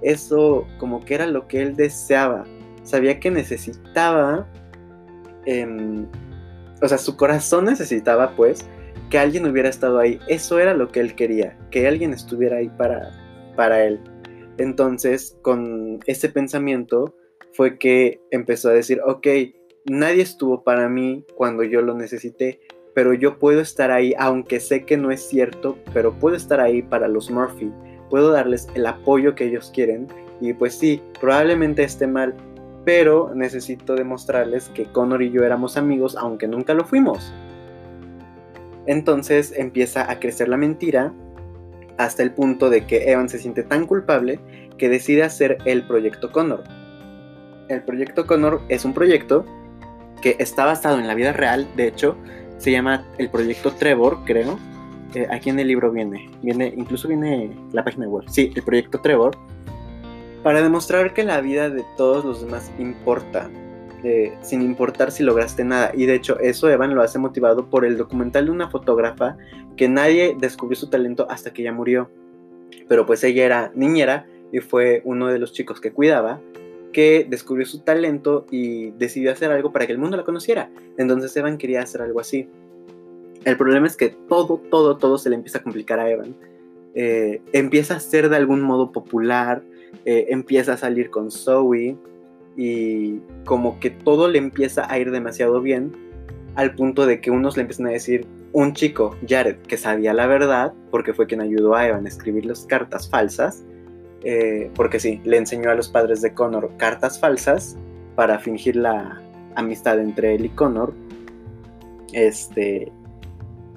Eso 0.00 0.66
como 0.78 1.04
que 1.04 1.14
era 1.14 1.26
lo 1.26 1.46
que 1.48 1.60
él 1.60 1.76
deseaba. 1.76 2.44
Sabía 2.82 3.20
que 3.20 3.30
necesitaba, 3.30 4.46
em, 5.44 6.06
o 6.80 6.88
sea, 6.88 6.96
su 6.96 7.16
corazón 7.16 7.66
necesitaba 7.66 8.34
pues 8.36 8.66
que 9.10 9.18
alguien 9.18 9.44
hubiera 9.46 9.68
estado 9.68 9.98
ahí. 9.98 10.18
Eso 10.28 10.58
era 10.58 10.72
lo 10.72 10.88
que 10.88 11.00
él 11.00 11.14
quería, 11.14 11.58
que 11.70 11.86
alguien 11.86 12.14
estuviera 12.14 12.56
ahí 12.56 12.70
para, 12.70 13.10
para 13.54 13.84
él. 13.84 14.00
Entonces, 14.60 15.38
con 15.40 16.00
ese 16.04 16.28
pensamiento, 16.28 17.14
fue 17.54 17.78
que 17.78 18.20
empezó 18.30 18.68
a 18.68 18.74
decir, 18.74 19.00
ok, 19.06 19.26
nadie 19.86 20.22
estuvo 20.22 20.62
para 20.64 20.86
mí 20.90 21.24
cuando 21.34 21.64
yo 21.64 21.80
lo 21.80 21.94
necesité, 21.94 22.60
pero 22.94 23.14
yo 23.14 23.38
puedo 23.38 23.62
estar 23.62 23.90
ahí, 23.90 24.12
aunque 24.18 24.60
sé 24.60 24.84
que 24.84 24.98
no 24.98 25.10
es 25.10 25.26
cierto, 25.26 25.78
pero 25.94 26.12
puedo 26.12 26.36
estar 26.36 26.60
ahí 26.60 26.82
para 26.82 27.08
los 27.08 27.30
Murphy, 27.30 27.72
puedo 28.10 28.32
darles 28.32 28.68
el 28.74 28.84
apoyo 28.84 29.34
que 29.34 29.46
ellos 29.46 29.70
quieren, 29.74 30.08
y 30.42 30.52
pues 30.52 30.74
sí, 30.74 31.00
probablemente 31.18 31.82
esté 31.82 32.06
mal, 32.06 32.34
pero 32.84 33.34
necesito 33.34 33.94
demostrarles 33.94 34.68
que 34.68 34.84
Connor 34.92 35.22
y 35.22 35.30
yo 35.30 35.42
éramos 35.42 35.78
amigos, 35.78 36.16
aunque 36.16 36.46
nunca 36.46 36.74
lo 36.74 36.84
fuimos. 36.84 37.32
Entonces 38.84 39.54
empieza 39.56 40.10
a 40.10 40.20
crecer 40.20 40.48
la 40.48 40.58
mentira 40.58 41.14
hasta 42.04 42.22
el 42.22 42.32
punto 42.32 42.70
de 42.70 42.86
que 42.86 43.10
Evan 43.10 43.28
se 43.28 43.38
siente 43.38 43.62
tan 43.62 43.86
culpable 43.86 44.40
que 44.78 44.88
decide 44.88 45.22
hacer 45.22 45.58
el 45.64 45.86
proyecto 45.86 46.30
Connor 46.30 46.64
el 47.70 47.82
proyecto 47.82 48.26
Connor 48.26 48.60
es 48.68 48.84
un 48.84 48.92
proyecto 48.92 49.46
que 50.20 50.36
está 50.38 50.66
basado 50.66 50.98
en 50.98 51.06
la 51.06 51.14
vida 51.14 51.32
real, 51.32 51.66
de 51.76 51.86
hecho, 51.86 52.16
se 52.58 52.72
llama 52.72 53.06
el 53.16 53.30
proyecto 53.30 53.72
Trevor, 53.72 54.18
creo. 54.24 54.58
Eh, 55.14 55.26
aquí 55.30 55.50
en 55.50 55.58
el 55.58 55.68
libro 55.68 55.90
viene, 55.90 56.30
viene, 56.42 56.74
incluso 56.76 57.08
viene 57.08 57.50
la 57.72 57.84
página 57.84 58.06
web. 58.06 58.24
Sí, 58.28 58.52
el 58.54 58.62
proyecto 58.62 59.00
Trevor, 59.00 59.36
para 60.42 60.62
demostrar 60.62 61.14
que 61.14 61.24
la 61.24 61.40
vida 61.40 61.70
de 61.70 61.84
todos 61.96 62.24
los 62.24 62.42
demás 62.42 62.70
importa, 62.78 63.48
sin 64.42 64.62
importar 64.62 65.10
si 65.10 65.22
lograste 65.22 65.64
nada. 65.64 65.92
Y 65.94 66.06
de 66.06 66.14
hecho, 66.14 66.38
eso 66.38 66.68
Evan 66.68 66.94
lo 66.94 67.02
hace 67.02 67.18
motivado 67.18 67.68
por 67.68 67.84
el 67.84 67.96
documental 67.96 68.46
de 68.46 68.50
una 68.50 68.70
fotógrafa 68.70 69.36
que 69.76 69.88
nadie 69.88 70.36
descubrió 70.38 70.76
su 70.76 70.90
talento 70.90 71.26
hasta 71.30 71.52
que 71.52 71.62
ella 71.62 71.72
murió. 71.72 72.10
Pero 72.88 73.06
pues 73.06 73.22
ella 73.24 73.44
era 73.44 73.72
niñera 73.74 74.26
y 74.52 74.60
fue 74.60 75.02
uno 75.04 75.28
de 75.28 75.38
los 75.38 75.52
chicos 75.52 75.80
que 75.80 75.92
cuidaba 75.92 76.40
que 76.92 77.26
descubrió 77.28 77.66
su 77.66 77.80
talento 77.80 78.46
y 78.50 78.90
decidió 78.92 79.32
hacer 79.32 79.50
algo 79.52 79.72
para 79.72 79.86
que 79.86 79.92
el 79.92 79.98
mundo 79.98 80.16
la 80.16 80.24
conociera. 80.24 80.70
Entonces 80.98 81.36
Evan 81.36 81.58
quería 81.58 81.82
hacer 81.82 82.02
algo 82.02 82.20
así. 82.20 82.48
El 83.44 83.56
problema 83.56 83.86
es 83.86 83.96
que 83.96 84.08
todo, 84.08 84.60
todo, 84.70 84.96
todo 84.96 85.18
se 85.18 85.30
le 85.30 85.36
empieza 85.36 85.58
a 85.58 85.62
complicar 85.62 85.98
a 85.98 86.10
Evan. 86.10 86.34
Eh, 86.94 87.40
empieza 87.52 87.94
a 87.94 88.00
ser 88.00 88.28
de 88.28 88.36
algún 88.36 88.60
modo 88.60 88.92
popular, 88.92 89.62
eh, 90.04 90.26
empieza 90.30 90.74
a 90.74 90.76
salir 90.76 91.10
con 91.10 91.30
Zoe 91.30 91.96
y 92.62 93.22
como 93.46 93.80
que 93.80 93.88
todo 93.88 94.28
le 94.28 94.36
empieza 94.36 94.86
a 94.92 94.98
ir 94.98 95.10
demasiado 95.10 95.62
bien 95.62 95.96
al 96.56 96.74
punto 96.74 97.06
de 97.06 97.22
que 97.22 97.30
unos 97.30 97.56
le 97.56 97.62
empiezan 97.62 97.86
a 97.86 97.90
decir, 97.90 98.26
un 98.52 98.74
chico, 98.74 99.16
Jared, 99.26 99.56
que 99.66 99.78
sabía 99.78 100.12
la 100.12 100.26
verdad, 100.26 100.74
porque 100.90 101.14
fue 101.14 101.26
quien 101.26 101.40
ayudó 101.40 101.74
a 101.74 101.86
Evan 101.86 102.04
a 102.04 102.08
escribir 102.10 102.44
las 102.44 102.66
cartas 102.66 103.08
falsas, 103.08 103.64
eh, 104.24 104.70
porque 104.74 105.00
sí, 105.00 105.22
le 105.24 105.38
enseñó 105.38 105.70
a 105.70 105.74
los 105.74 105.88
padres 105.88 106.20
de 106.20 106.34
Connor 106.34 106.70
cartas 106.76 107.18
falsas 107.18 107.78
para 108.14 108.38
fingir 108.38 108.76
la 108.76 109.22
amistad 109.54 109.98
entre 109.98 110.34
él 110.34 110.44
y 110.44 110.48
Connor. 110.50 110.92
Este, 112.12 112.92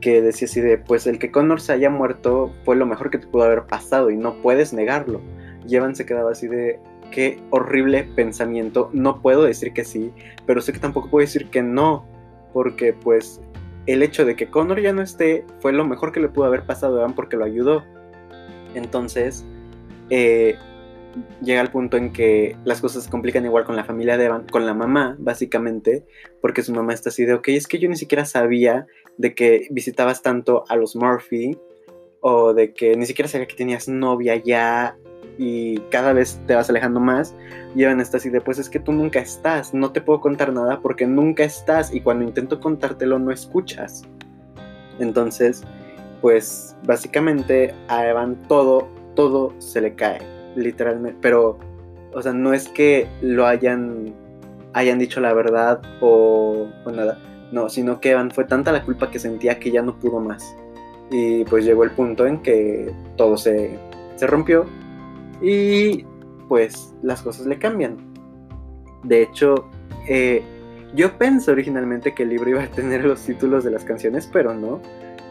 que 0.02 0.22
decía 0.22 0.46
así 0.46 0.60
de, 0.60 0.78
pues 0.78 1.08
el 1.08 1.20
que 1.20 1.32
Connor 1.32 1.62
se 1.62 1.72
haya 1.72 1.90
muerto 1.90 2.52
fue 2.66 2.76
lo 2.76 2.86
mejor 2.86 3.12
que 3.12 3.20
te 3.20 3.28
pudo 3.28 3.44
haber 3.44 3.64
pasado 3.64 4.10
y 4.10 4.18
no 4.18 4.42
puedes 4.42 4.74
negarlo. 4.74 5.22
Y 5.66 5.78
Evan 5.78 5.96
se 5.96 6.06
quedaba 6.06 6.32
así 6.32 6.50
de, 6.50 6.82
qué 7.14 7.40
horrible 7.52 8.04
pensamiento, 8.16 8.90
no 8.92 9.22
puedo 9.22 9.44
decir 9.44 9.72
que 9.72 9.86
sí, 9.86 10.12
pero 10.48 10.62
sé 10.62 10.74
que 10.74 10.80
tampoco 10.80 11.12
puedo 11.12 11.26
decir 11.26 11.48
que 11.50 11.62
no, 11.62 12.06
porque 12.54 12.92
pues 12.92 13.40
el 13.86 14.02
hecho 14.02 14.26
de 14.26 14.36
que 14.36 14.48
Connor 14.48 14.82
ya 14.82 14.94
no 14.94 15.04
esté 15.04 15.46
fue 15.60 15.74
lo 15.74 15.86
mejor 15.86 16.12
que 16.12 16.20
le 16.20 16.28
pudo 16.28 16.46
haber 16.46 16.66
pasado 16.66 16.98
a 16.98 17.00
Evan 17.02 17.14
porque 17.14 17.38
lo 17.38 17.46
ayudó. 17.46 17.84
Entonces, 18.74 19.46
eh, 20.10 20.56
llega 21.44 21.62
al 21.62 21.70
punto 21.70 21.98
en 21.98 22.12
que 22.12 22.56
las 22.66 22.82
cosas 22.82 23.04
se 23.04 23.12
complican 23.12 23.46
igual 23.46 23.66
con 23.66 23.76
la 23.76 23.84
familia 23.84 24.18
de 24.18 24.26
Evan, 24.26 24.48
con 24.48 24.66
la 24.66 24.74
mamá, 24.74 25.16
básicamente, 25.20 26.06
porque 26.42 26.64
su 26.64 26.74
mamá 26.74 26.94
está 26.94 27.10
así 27.10 27.26
de, 27.26 27.36
ok, 27.36 27.50
es 27.50 27.68
que 27.68 27.78
yo 27.78 27.88
ni 27.90 27.96
siquiera 27.96 28.26
sabía 28.26 28.88
de 29.18 29.36
que 29.36 29.68
visitabas 29.70 30.24
tanto 30.24 30.64
a 30.68 30.76
los 30.76 30.96
Murphy, 30.96 31.60
o 32.22 32.54
de 32.54 32.74
que 32.74 32.96
ni 32.96 33.06
siquiera 33.06 33.30
sabía 33.30 33.48
que 33.48 33.56
tenías 33.56 33.88
novia 33.88 34.38
ya, 34.38 34.98
y 35.38 35.80
cada 35.90 36.14
vez 36.14 36.40
te 36.48 36.56
vas 36.56 36.70
alejando 36.70 37.00
más, 37.00 37.36
y 37.76 37.84
Evan 37.84 38.00
está 38.00 38.18
así 38.18 38.30
de, 38.30 38.42
pues 38.42 38.60
es 38.60 38.70
que 38.70 38.80
tú 38.80 38.92
nunca 38.92 39.20
estás, 39.20 39.74
no 39.74 39.92
te 39.92 40.02
puedo 40.02 40.22
contar 40.22 40.54
nada 40.54 40.80
porque 40.82 41.08
nunca 41.08 41.44
estás, 41.44 41.94
y 41.94 42.02
cuando 42.02 42.26
intento 42.26 42.60
contártelo 42.60 43.20
no 43.20 43.32
escuchas. 43.32 44.04
Entonces, 45.00 45.64
pues 46.22 46.76
básicamente 46.86 47.74
a 47.88 48.08
Evan 48.08 48.36
todo 48.48 48.88
todo 49.16 49.54
se 49.60 49.82
le 49.82 49.96
cae, 49.96 50.20
literalmente. 50.56 51.18
Pero, 51.22 51.58
o 52.14 52.22
sea, 52.22 52.34
no 52.34 52.54
es 52.54 52.68
que 52.70 53.08
lo 53.22 53.46
hayan, 53.46 54.14
hayan 54.74 55.00
dicho 55.00 55.20
la 55.20 55.34
verdad 55.34 55.82
o, 56.02 56.68
nada, 56.92 57.18
no, 57.52 57.70
sino 57.70 58.00
que 58.00 58.18
fue 58.34 58.46
tanta 58.46 58.72
la 58.72 58.84
culpa 58.84 59.12
que 59.12 59.20
sentía 59.20 59.60
que 59.60 59.72
ya 59.72 59.82
no 59.82 59.98
pudo 60.00 60.20
más. 60.20 60.56
Y 61.12 61.44
pues 61.46 61.66
llegó 61.66 61.84
el 61.84 61.92
punto 61.92 62.26
en 62.26 62.42
que 62.42 62.92
todo 63.18 63.38
se, 63.38 63.78
se 64.16 64.28
rompió 64.28 64.66
y 65.44 66.06
pues 66.48 66.96
las 67.04 67.22
cosas 67.22 67.46
le 67.46 67.60
cambian. 67.60 67.98
De 69.04 69.22
hecho, 69.22 69.70
eh, 70.08 70.42
yo 70.96 71.18
pensé 71.18 71.52
originalmente 71.52 72.16
que 72.16 72.24
el 72.24 72.30
libro 72.30 72.52
iba 72.52 72.64
a 72.64 72.72
tener 72.72 73.04
los 73.04 73.22
títulos 73.22 73.64
de 73.66 73.72
las 73.72 73.84
canciones, 73.84 74.30
pero 74.32 74.54
no. 74.54 74.82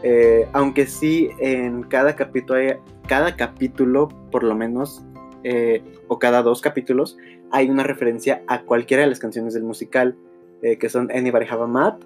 Eh, 0.03 0.46
aunque 0.53 0.87
sí, 0.87 1.31
en 1.38 1.85
cada 1.85 2.14
capítulo, 2.14 2.61
cada 3.09 3.37
capítulo, 3.37 4.09
por 4.31 4.42
lo 4.44 4.55
menos, 4.55 5.03
eh, 5.44 5.83
o 6.09 6.18
cada 6.18 6.42
dos 6.42 6.61
capítulos, 6.61 7.16
hay 7.51 7.70
una 7.70 7.83
referencia 7.83 8.42
a 8.46 8.62
cualquiera 8.62 9.05
de 9.05 9.09
las 9.09 9.18
canciones 9.18 9.55
del 9.55 9.64
musical, 9.64 10.16
que 10.79 10.88
son 10.88 11.11
Anybody 11.11 11.46
Have 11.51 11.66
Map, 11.66 12.03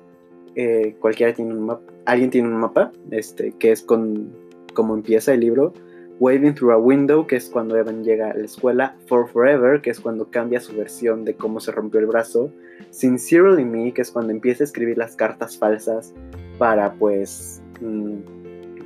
cualquiera 0.99 1.35
tiene 1.35 1.53
un 1.53 1.67
mapa, 1.67 1.93
alguien 2.07 2.31
tiene 2.31 2.49
un 2.49 2.55
mapa, 2.55 2.91
este, 3.11 3.53
que 3.53 3.71
es 3.71 3.83
con 3.83 4.33
como 4.73 4.95
empieza 4.95 5.35
el 5.35 5.41
libro, 5.41 5.75
Waving 6.19 6.55
Through 6.55 6.73
a 6.73 6.79
Window, 6.79 7.27
que 7.27 7.37
es 7.37 7.51
cuando 7.51 7.77
Evan 7.77 8.03
llega 8.03 8.31
a 8.31 8.35
la 8.35 8.45
escuela, 8.45 8.97
For 9.07 9.29
Forever, 9.29 9.81
que 9.81 9.91
es 9.91 10.01
cuando 10.01 10.31
cambia 10.31 10.61
su 10.61 10.75
versión 10.75 11.25
de 11.25 11.35
cómo 11.35 11.61
se 11.61 11.73
rompió 11.73 12.01
el 12.01 12.07
brazo, 12.07 12.51
Sincerely 12.91 13.65
Me, 13.65 13.93
que 13.93 14.03
es 14.03 14.11
cuando 14.11 14.33
empieza 14.33 14.65
a 14.65 14.67
escribir 14.67 14.97
las 14.97 15.17
cartas 15.17 15.59
falsas 15.59 16.15
para 16.59 16.95
pues 16.95 17.63
Mm, 17.81 18.21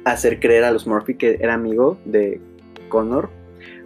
hacer 0.05 0.41
creer 0.41 0.65
a 0.65 0.71
los 0.71 0.87
Murphy 0.87 1.15
que 1.15 1.39
era 1.41 1.55
amigo 1.55 1.99
de 2.05 2.41
Connor. 2.89 3.29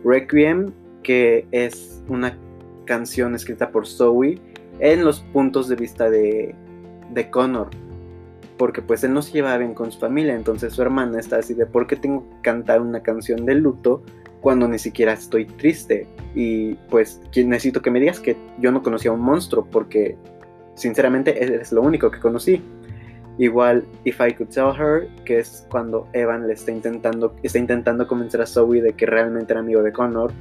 Requiem, 0.04 0.72
que 1.02 1.46
es 1.50 2.02
una 2.08 2.38
canción 2.84 3.34
escrita 3.34 3.70
por 3.70 3.86
Zoe 3.86 4.38
en 4.78 5.04
los 5.04 5.20
puntos 5.32 5.68
de 5.68 5.76
vista 5.76 6.10
de, 6.10 6.54
de 7.10 7.30
Connor. 7.30 7.70
Porque 8.56 8.82
pues 8.82 9.02
él 9.04 9.12
no 9.12 9.22
se 9.22 9.32
llevaba 9.32 9.58
bien 9.58 9.74
con 9.74 9.90
su 9.90 9.98
familia, 9.98 10.34
entonces 10.34 10.72
su 10.72 10.82
hermana 10.82 11.18
está 11.18 11.38
así 11.38 11.54
de 11.54 11.66
¿por 11.66 11.86
qué 11.86 11.96
tengo 11.96 12.28
que 12.28 12.36
cantar 12.42 12.80
una 12.80 13.02
canción 13.02 13.44
de 13.44 13.56
luto 13.56 14.02
cuando 14.40 14.68
ni 14.68 14.78
siquiera 14.78 15.12
estoy 15.12 15.46
triste? 15.46 16.06
Y 16.34 16.74
pues 16.90 17.20
necesito 17.34 17.82
que 17.82 17.90
me 17.90 18.00
digas 18.00 18.20
que 18.20 18.36
yo 18.58 18.70
no 18.70 18.82
conocía 18.82 19.10
a 19.10 19.14
un 19.14 19.20
monstruo 19.20 19.66
porque 19.70 20.16
sinceramente 20.74 21.60
es 21.60 21.72
lo 21.72 21.82
único 21.82 22.10
que 22.10 22.20
conocí. 22.20 22.62
Igual 23.36 23.84
If 24.04 24.20
I 24.20 24.32
Could 24.34 24.50
Tell 24.50 24.70
Her, 24.78 25.08
que 25.24 25.40
es 25.40 25.66
cuando 25.68 26.06
Evan 26.12 26.46
le 26.46 26.52
está 26.52 26.70
intentando, 26.70 27.34
está 27.42 27.58
intentando 27.58 28.06
convencer 28.06 28.40
a 28.40 28.46
Zoe 28.46 28.80
de 28.80 28.92
que 28.92 29.06
realmente 29.06 29.52
era 29.52 29.60
amigo 29.60 29.82
de 29.82 29.92
Connor. 29.92 30.32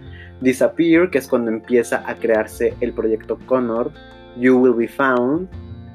Disappear, 0.42 1.10
que 1.10 1.18
es 1.18 1.28
cuando 1.28 1.50
empieza 1.50 2.08
a 2.08 2.16
crearse 2.16 2.76
el 2.82 2.94
proyecto 2.94 3.40
Connor. 3.48 3.92
You 4.38 4.58
Will 4.58 4.74
Be 4.74 4.88
Found, 4.88 5.48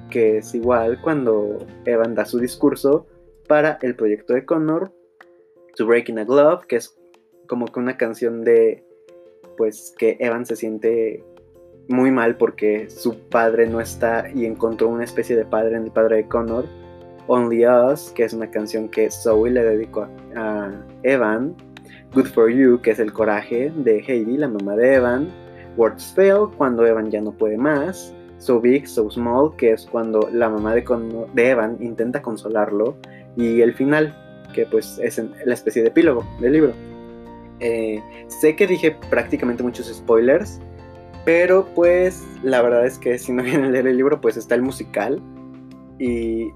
que 0.09 0.38
es 0.38 0.55
igual 0.55 1.01
cuando 1.01 1.59
Evan 1.85 2.14
da 2.14 2.25
su 2.25 2.38
discurso 2.38 3.07
para 3.47 3.79
el 3.83 3.94
proyecto 3.94 4.35
de 4.35 4.44
Connor. 4.44 4.92
To 5.77 5.87
Breaking 5.87 6.18
a 6.18 6.25
Glove, 6.25 6.66
que 6.66 6.77
es 6.77 6.99
como 7.47 7.66
que 7.66 7.79
una 7.79 7.97
canción 7.97 8.42
de 8.42 8.85
pues 9.57 9.94
que 9.99 10.16
Evan 10.21 10.47
se 10.47 10.57
siente 10.57 11.25
muy 11.88 12.11
mal 12.11 12.37
porque 12.37 12.88
su 12.90 13.18
padre 13.29 13.66
no 13.66 13.81
está 13.81 14.31
y 14.35 14.44
encontró 14.44 14.88
una 14.88 15.05
especie 15.05 15.37
de 15.37 15.44
padre 15.44 15.77
en 15.77 15.85
el 15.85 15.90
padre 15.90 16.16
de 16.16 16.29
Connor. 16.29 16.64
Only 17.27 17.66
Us, 17.66 18.11
que 18.14 18.25
es 18.25 18.33
una 18.33 18.51
canción 18.51 18.88
que 18.88 19.11
Zoe 19.11 19.51
le 19.51 19.62
dedicó 19.62 20.09
a, 20.35 20.71
Evan, 21.03 21.55
Good 22.14 22.27
for 22.27 22.51
You, 22.51 22.81
que 22.81 22.92
es 22.92 22.99
el 22.99 23.12
coraje 23.12 23.71
de 23.77 24.01
Heidi, 24.01 24.38
la 24.38 24.49
mamá 24.49 24.77
de 24.77 24.94
Evan, 24.94 25.29
Words 25.77 26.12
Fail, 26.14 26.49
cuando 26.57 26.87
Evan 26.87 27.11
ya 27.11 27.21
no 27.21 27.33
puede 27.33 27.59
más, 27.59 28.14
So 28.38 28.61
Big, 28.61 28.87
So 28.88 29.11
Small, 29.11 29.55
que 29.57 29.72
es 29.72 29.87
cuando 29.87 30.29
la 30.33 30.48
mamá 30.48 30.74
de, 30.74 30.85
Evan 31.37 31.77
intenta 31.81 32.22
consolarlo, 32.22 32.96
y 33.37 33.61
el 33.61 33.74
final, 33.74 34.16
que 34.55 34.66
pues 34.66 34.98
es 35.03 35.22
la 35.44 35.55
especie 35.55 35.83
de 35.83 35.88
epílogo 35.88 36.24
del 36.40 36.53
libro. 36.53 36.72
Eh, 37.61 38.03
sé 38.29 38.57
que 38.57 38.66
dije 38.66 38.96
prácticamente 39.11 39.62
muchos 39.62 39.87
spoilers, 39.87 40.61
pero 41.24 41.66
pues 41.74 42.24
la 42.42 42.62
verdad 42.62 42.87
es 42.87 42.98
que 42.98 43.18
si 43.18 43.33
no 43.33 43.42
vienen 43.44 43.64
a 43.64 43.70
leer 43.70 43.87
el 43.87 43.96
libro, 43.96 44.20
pues 44.20 44.37
está 44.37 44.55
el 44.55 44.62
musical. 44.62 45.20
Y 45.98 46.53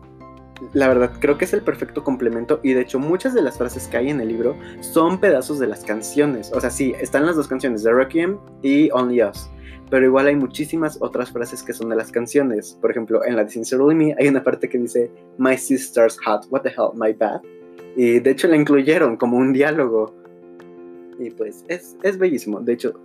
la 0.72 0.88
verdad 0.88 1.12
creo 1.18 1.38
que 1.38 1.44
es 1.44 1.52
el 1.52 1.62
perfecto 1.62 2.04
complemento 2.04 2.60
y 2.62 2.72
de 2.72 2.82
hecho 2.82 2.98
muchas 2.98 3.34
de 3.34 3.42
las 3.42 3.58
frases 3.58 3.88
que 3.88 3.96
hay 3.96 4.10
en 4.10 4.20
el 4.20 4.28
libro 4.28 4.56
son 4.80 5.18
pedazos 5.18 5.58
de 5.58 5.66
las 5.66 5.84
canciones. 5.84 6.52
O 6.52 6.60
sea, 6.60 6.70
sí, 6.70 6.94
están 7.00 7.26
las 7.26 7.36
dos 7.36 7.48
canciones, 7.48 7.82
The 7.82 7.92
Requiem 7.92 8.38
y 8.62 8.90
Only 8.92 9.22
Us. 9.22 9.50
Pero 9.92 10.06
igual 10.06 10.26
hay 10.26 10.36
muchísimas 10.36 10.96
otras 11.02 11.30
frases 11.30 11.62
que 11.62 11.74
son 11.74 11.90
de 11.90 11.96
las 11.96 12.10
canciones. 12.10 12.78
Por 12.80 12.90
ejemplo, 12.90 13.22
en 13.26 13.36
la 13.36 13.44
de 13.44 13.50
Sincerely 13.50 13.94
Me 13.94 14.16
hay 14.18 14.26
una 14.26 14.42
parte 14.42 14.70
que 14.70 14.78
dice 14.78 15.10
My 15.36 15.58
sister's 15.58 16.18
hot, 16.24 16.46
what 16.48 16.62
the 16.62 16.70
hell, 16.70 16.92
my 16.94 17.12
bad. 17.12 17.42
Y 17.94 18.18
de 18.20 18.30
hecho 18.30 18.48
la 18.48 18.56
incluyeron 18.56 19.18
como 19.18 19.36
un 19.36 19.52
diálogo. 19.52 20.14
Y 21.18 21.28
pues 21.28 21.66
es, 21.68 21.94
es 22.02 22.16
bellísimo. 22.16 22.60
De 22.60 22.72
hecho, 22.72 23.02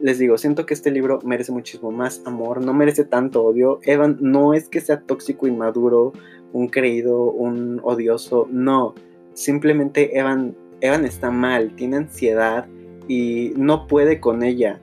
les 0.00 0.20
digo, 0.20 0.38
siento 0.38 0.66
que 0.66 0.74
este 0.74 0.92
libro 0.92 1.18
merece 1.24 1.50
muchísimo 1.50 1.90
más 1.90 2.22
amor, 2.24 2.64
no 2.64 2.74
merece 2.74 3.02
tanto 3.02 3.42
odio. 3.42 3.80
Evan 3.82 4.18
no 4.20 4.54
es 4.54 4.68
que 4.68 4.80
sea 4.80 5.00
tóxico, 5.00 5.48
inmaduro, 5.48 6.12
un 6.52 6.68
creído, 6.68 7.24
un 7.24 7.80
odioso, 7.82 8.46
no. 8.52 8.94
Simplemente 9.34 10.16
Evan, 10.16 10.54
Evan 10.80 11.04
está 11.04 11.32
mal, 11.32 11.74
tiene 11.74 11.96
ansiedad 11.96 12.68
y 13.08 13.52
no 13.56 13.88
puede 13.88 14.20
con 14.20 14.44
ella. 14.44 14.80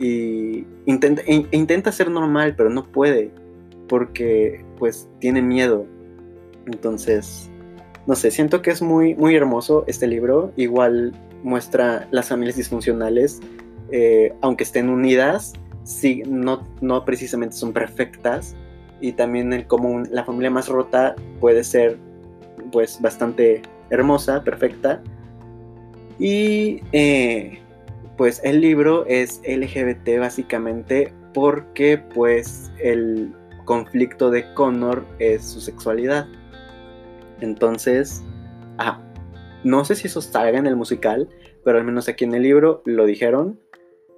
Y 0.00 0.66
intenta, 0.86 1.22
intenta 1.26 1.92
ser 1.92 2.10
normal, 2.10 2.54
pero 2.56 2.70
no 2.70 2.84
puede 2.84 3.30
porque 3.88 4.64
pues 4.78 5.08
tiene 5.20 5.42
miedo. 5.42 5.86
Entonces, 6.66 7.48
no 8.06 8.16
sé, 8.16 8.32
siento 8.32 8.62
que 8.62 8.70
es 8.70 8.82
muy, 8.82 9.14
muy 9.14 9.36
hermoso 9.36 9.84
este 9.86 10.08
libro. 10.08 10.52
Igual 10.56 11.12
muestra 11.44 12.08
las 12.10 12.28
familias 12.28 12.56
disfuncionales 12.56 13.40
eh, 13.92 14.32
aunque 14.40 14.64
estén 14.64 14.88
unidas, 14.88 15.52
sí, 15.84 16.22
no, 16.26 16.66
no 16.80 17.04
precisamente 17.04 17.56
son 17.56 17.72
perfectas. 17.72 18.54
Y 19.00 19.12
también 19.12 19.52
el 19.52 19.66
cómo 19.66 20.02
la 20.10 20.24
familia 20.24 20.50
más 20.50 20.68
rota 20.68 21.16
puede 21.40 21.64
ser 21.64 21.96
pues 22.70 23.00
bastante 23.00 23.62
hermosa, 23.88 24.44
perfecta. 24.44 25.02
Y 26.18 26.82
eh, 26.92 27.60
pues 28.20 28.38
el 28.44 28.60
libro 28.60 29.06
es 29.06 29.40
LGBT 29.48 30.18
básicamente 30.18 31.10
porque 31.32 31.96
pues 31.96 32.70
el 32.78 33.34
conflicto 33.64 34.30
de 34.30 34.52
Connor 34.52 35.06
es 35.18 35.42
su 35.42 35.58
sexualidad. 35.58 36.28
Entonces, 37.40 38.22
ah, 38.76 39.02
no 39.64 39.86
sé 39.86 39.94
si 39.94 40.06
eso 40.06 40.20
salga 40.20 40.58
en 40.58 40.66
el 40.66 40.76
musical, 40.76 41.30
pero 41.64 41.78
al 41.78 41.84
menos 41.84 42.10
aquí 42.10 42.24
en 42.24 42.34
el 42.34 42.42
libro 42.42 42.82
lo 42.84 43.06
dijeron 43.06 43.58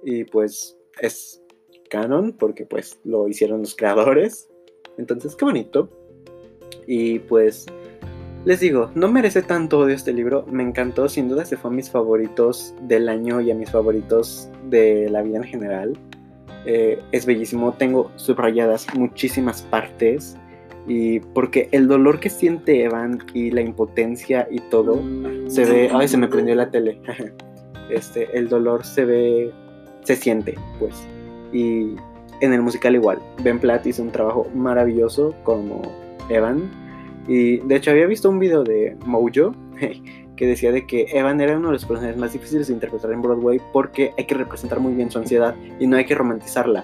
y 0.03 0.25
pues 0.25 0.77
es 0.99 1.41
canon 1.89 2.33
porque 2.33 2.65
pues 2.65 2.99
lo 3.05 3.29
hicieron 3.29 3.61
los 3.61 3.73
creadores. 3.73 4.49
Entonces, 4.97 5.33
qué 5.33 5.45
bonito. 5.45 5.89
Y 6.87 7.19
pues 7.19 7.67
les 8.45 8.59
digo, 8.59 8.91
no 8.95 9.09
merece 9.09 9.41
tanto 9.41 9.79
odio 9.79 9.95
este 9.95 10.13
libro, 10.13 10.45
me 10.51 10.63
encantó, 10.63 11.07
sin 11.09 11.29
duda 11.29 11.45
se 11.45 11.57
fue 11.57 11.71
a 11.71 11.73
mis 11.73 11.89
favoritos 11.89 12.73
del 12.81 13.09
año 13.09 13.41
y 13.41 13.51
a 13.51 13.55
mis 13.55 13.71
favoritos 13.71 14.49
de 14.69 15.09
la 15.09 15.21
vida 15.21 15.37
en 15.37 15.43
general. 15.43 15.97
Eh, 16.65 16.99
es 17.11 17.25
bellísimo, 17.25 17.73
tengo 17.73 18.11
subrayadas 18.15 18.87
muchísimas 18.95 19.61
partes 19.63 20.37
y 20.87 21.19
porque 21.19 21.69
el 21.71 21.87
dolor 21.87 22.19
que 22.19 22.29
siente 22.29 22.83
Evan 22.83 23.19
y 23.33 23.51
la 23.51 23.61
impotencia 23.61 24.47
y 24.49 24.59
todo 24.59 25.01
se 25.47 25.65
ve, 25.65 25.89
ay 25.93 26.07
se 26.07 26.17
me 26.17 26.27
prendió 26.27 26.55
la 26.55 26.69
tele, 26.69 26.99
este, 27.89 28.37
el 28.37 28.49
dolor 28.49 28.85
se 28.85 29.05
ve 29.05 29.53
se 30.03 30.15
siente, 30.15 30.55
pues. 30.79 30.95
Y 31.51 31.95
en 32.41 32.53
el 32.53 32.61
musical 32.61 32.95
igual. 32.95 33.19
Ben 33.43 33.59
Platt 33.59 33.85
hizo 33.85 34.03
un 34.03 34.11
trabajo 34.11 34.47
maravilloso 34.53 35.33
como 35.43 35.81
Evan. 36.29 36.69
Y 37.27 37.57
de 37.57 37.75
hecho 37.75 37.91
había 37.91 38.05
visto 38.05 38.29
un 38.29 38.39
video 38.39 38.63
de 38.63 38.97
Mojo 39.05 39.55
que 40.35 40.47
decía 40.47 40.71
de 40.71 40.85
que 40.85 41.05
Evan 41.11 41.39
era 41.41 41.57
uno 41.57 41.67
de 41.67 41.73
los 41.73 41.85
personajes 41.85 42.17
más 42.17 42.33
difíciles 42.33 42.67
de 42.67 42.73
interpretar 42.73 43.11
en 43.11 43.21
Broadway 43.21 43.61
porque 43.71 44.13
hay 44.17 44.25
que 44.25 44.35
representar 44.35 44.79
muy 44.79 44.93
bien 44.93 45.11
su 45.11 45.19
ansiedad 45.19 45.55
y 45.79 45.87
no 45.87 45.97
hay 45.97 46.05
que 46.05 46.15
romantizarla, 46.15 46.83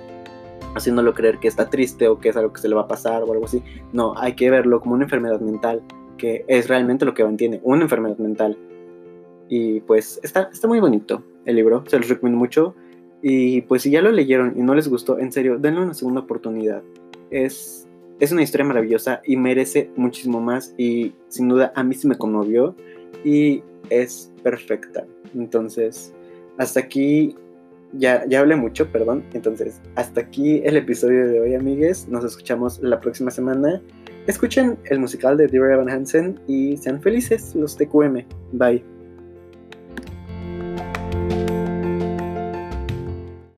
haciéndolo 0.76 1.14
creer 1.14 1.40
que 1.40 1.48
está 1.48 1.70
triste 1.70 2.08
o 2.08 2.20
que 2.20 2.30
es 2.30 2.38
algo 2.38 2.54
que 2.54 2.62
se 2.62 2.70
le 2.70 2.76
va 2.76 2.82
a 2.82 2.88
pasar 2.88 3.24
o 3.24 3.32
algo 3.32 3.46
así. 3.46 3.62
No, 3.92 4.14
hay 4.18 4.34
que 4.34 4.50
verlo 4.50 4.80
como 4.80 4.96
una 4.96 5.06
enfermedad 5.06 5.40
mental, 5.42 5.82
que 6.18 6.46
es 6.48 6.68
realmente 6.68 7.06
lo 7.06 7.14
que 7.14 7.24
Evan 7.24 7.38
tiene, 7.38 7.60
una 7.64 7.84
enfermedad 7.84 8.18
mental. 8.18 8.58
Y 9.50 9.82
pues 9.82 10.20
está, 10.22 10.50
está 10.54 10.68
muy 10.68 10.80
bonito 10.80 11.24
el 11.46 11.56
libro, 11.56 11.84
se 11.88 11.98
los 11.98 12.08
recomiendo 12.08 12.38
mucho. 12.38 12.76
Y 13.22 13.62
pues 13.64 13.82
si 13.82 13.92
ya 13.92 14.02
lo 14.02 14.12
leyeron 14.12 14.54
y 14.56 14.62
no 14.62 14.76
les 14.76 14.88
gustó, 14.88 15.20
en 15.20 15.32
serio, 15.32 15.58
denle 15.58 15.82
una 15.82 15.94
segunda 15.94 16.22
oportunidad. 16.22 16.84
Es, 17.32 17.89
es 18.20 18.32
una 18.32 18.44
historia 18.44 18.66
maravillosa 18.66 19.22
y 19.26 19.38
merece 19.38 19.90
muchísimo 19.96 20.42
más 20.42 20.74
y 20.78 21.14
sin 21.30 21.48
duda 21.48 21.72
a 21.76 21.84
mí 21.84 21.96
sí 21.96 22.08
me 22.08 22.18
conmovió 22.18 22.76
y 23.24 23.64
es 23.90 24.32
perfecta. 24.44 25.06
Entonces, 25.36 26.14
hasta 26.58 26.82
aquí, 26.82 27.36
ya, 27.94 28.26
ya 28.28 28.42
hablé 28.42 28.56
mucho, 28.56 28.92
perdón. 28.92 29.24
Entonces, 29.34 29.82
hasta 29.96 30.22
aquí 30.22 30.62
el 30.64 30.78
episodio 30.78 31.28
de 31.28 31.40
hoy, 31.40 31.56
amigues. 31.56 32.08
Nos 32.08 32.24
escuchamos 32.24 32.80
la 32.80 33.00
próxima 33.00 33.32
semana. 33.32 33.82
Escuchen 34.28 34.78
el 34.86 35.00
musical 35.00 35.38
de 35.38 35.48
Dear 35.48 35.72
Evan 35.72 35.90
Hansen 35.90 36.40
y 36.48 36.78
sean 36.78 37.02
felices 37.02 37.56
los 37.56 37.76
TQM. 37.78 38.26
Bye. 38.52 38.99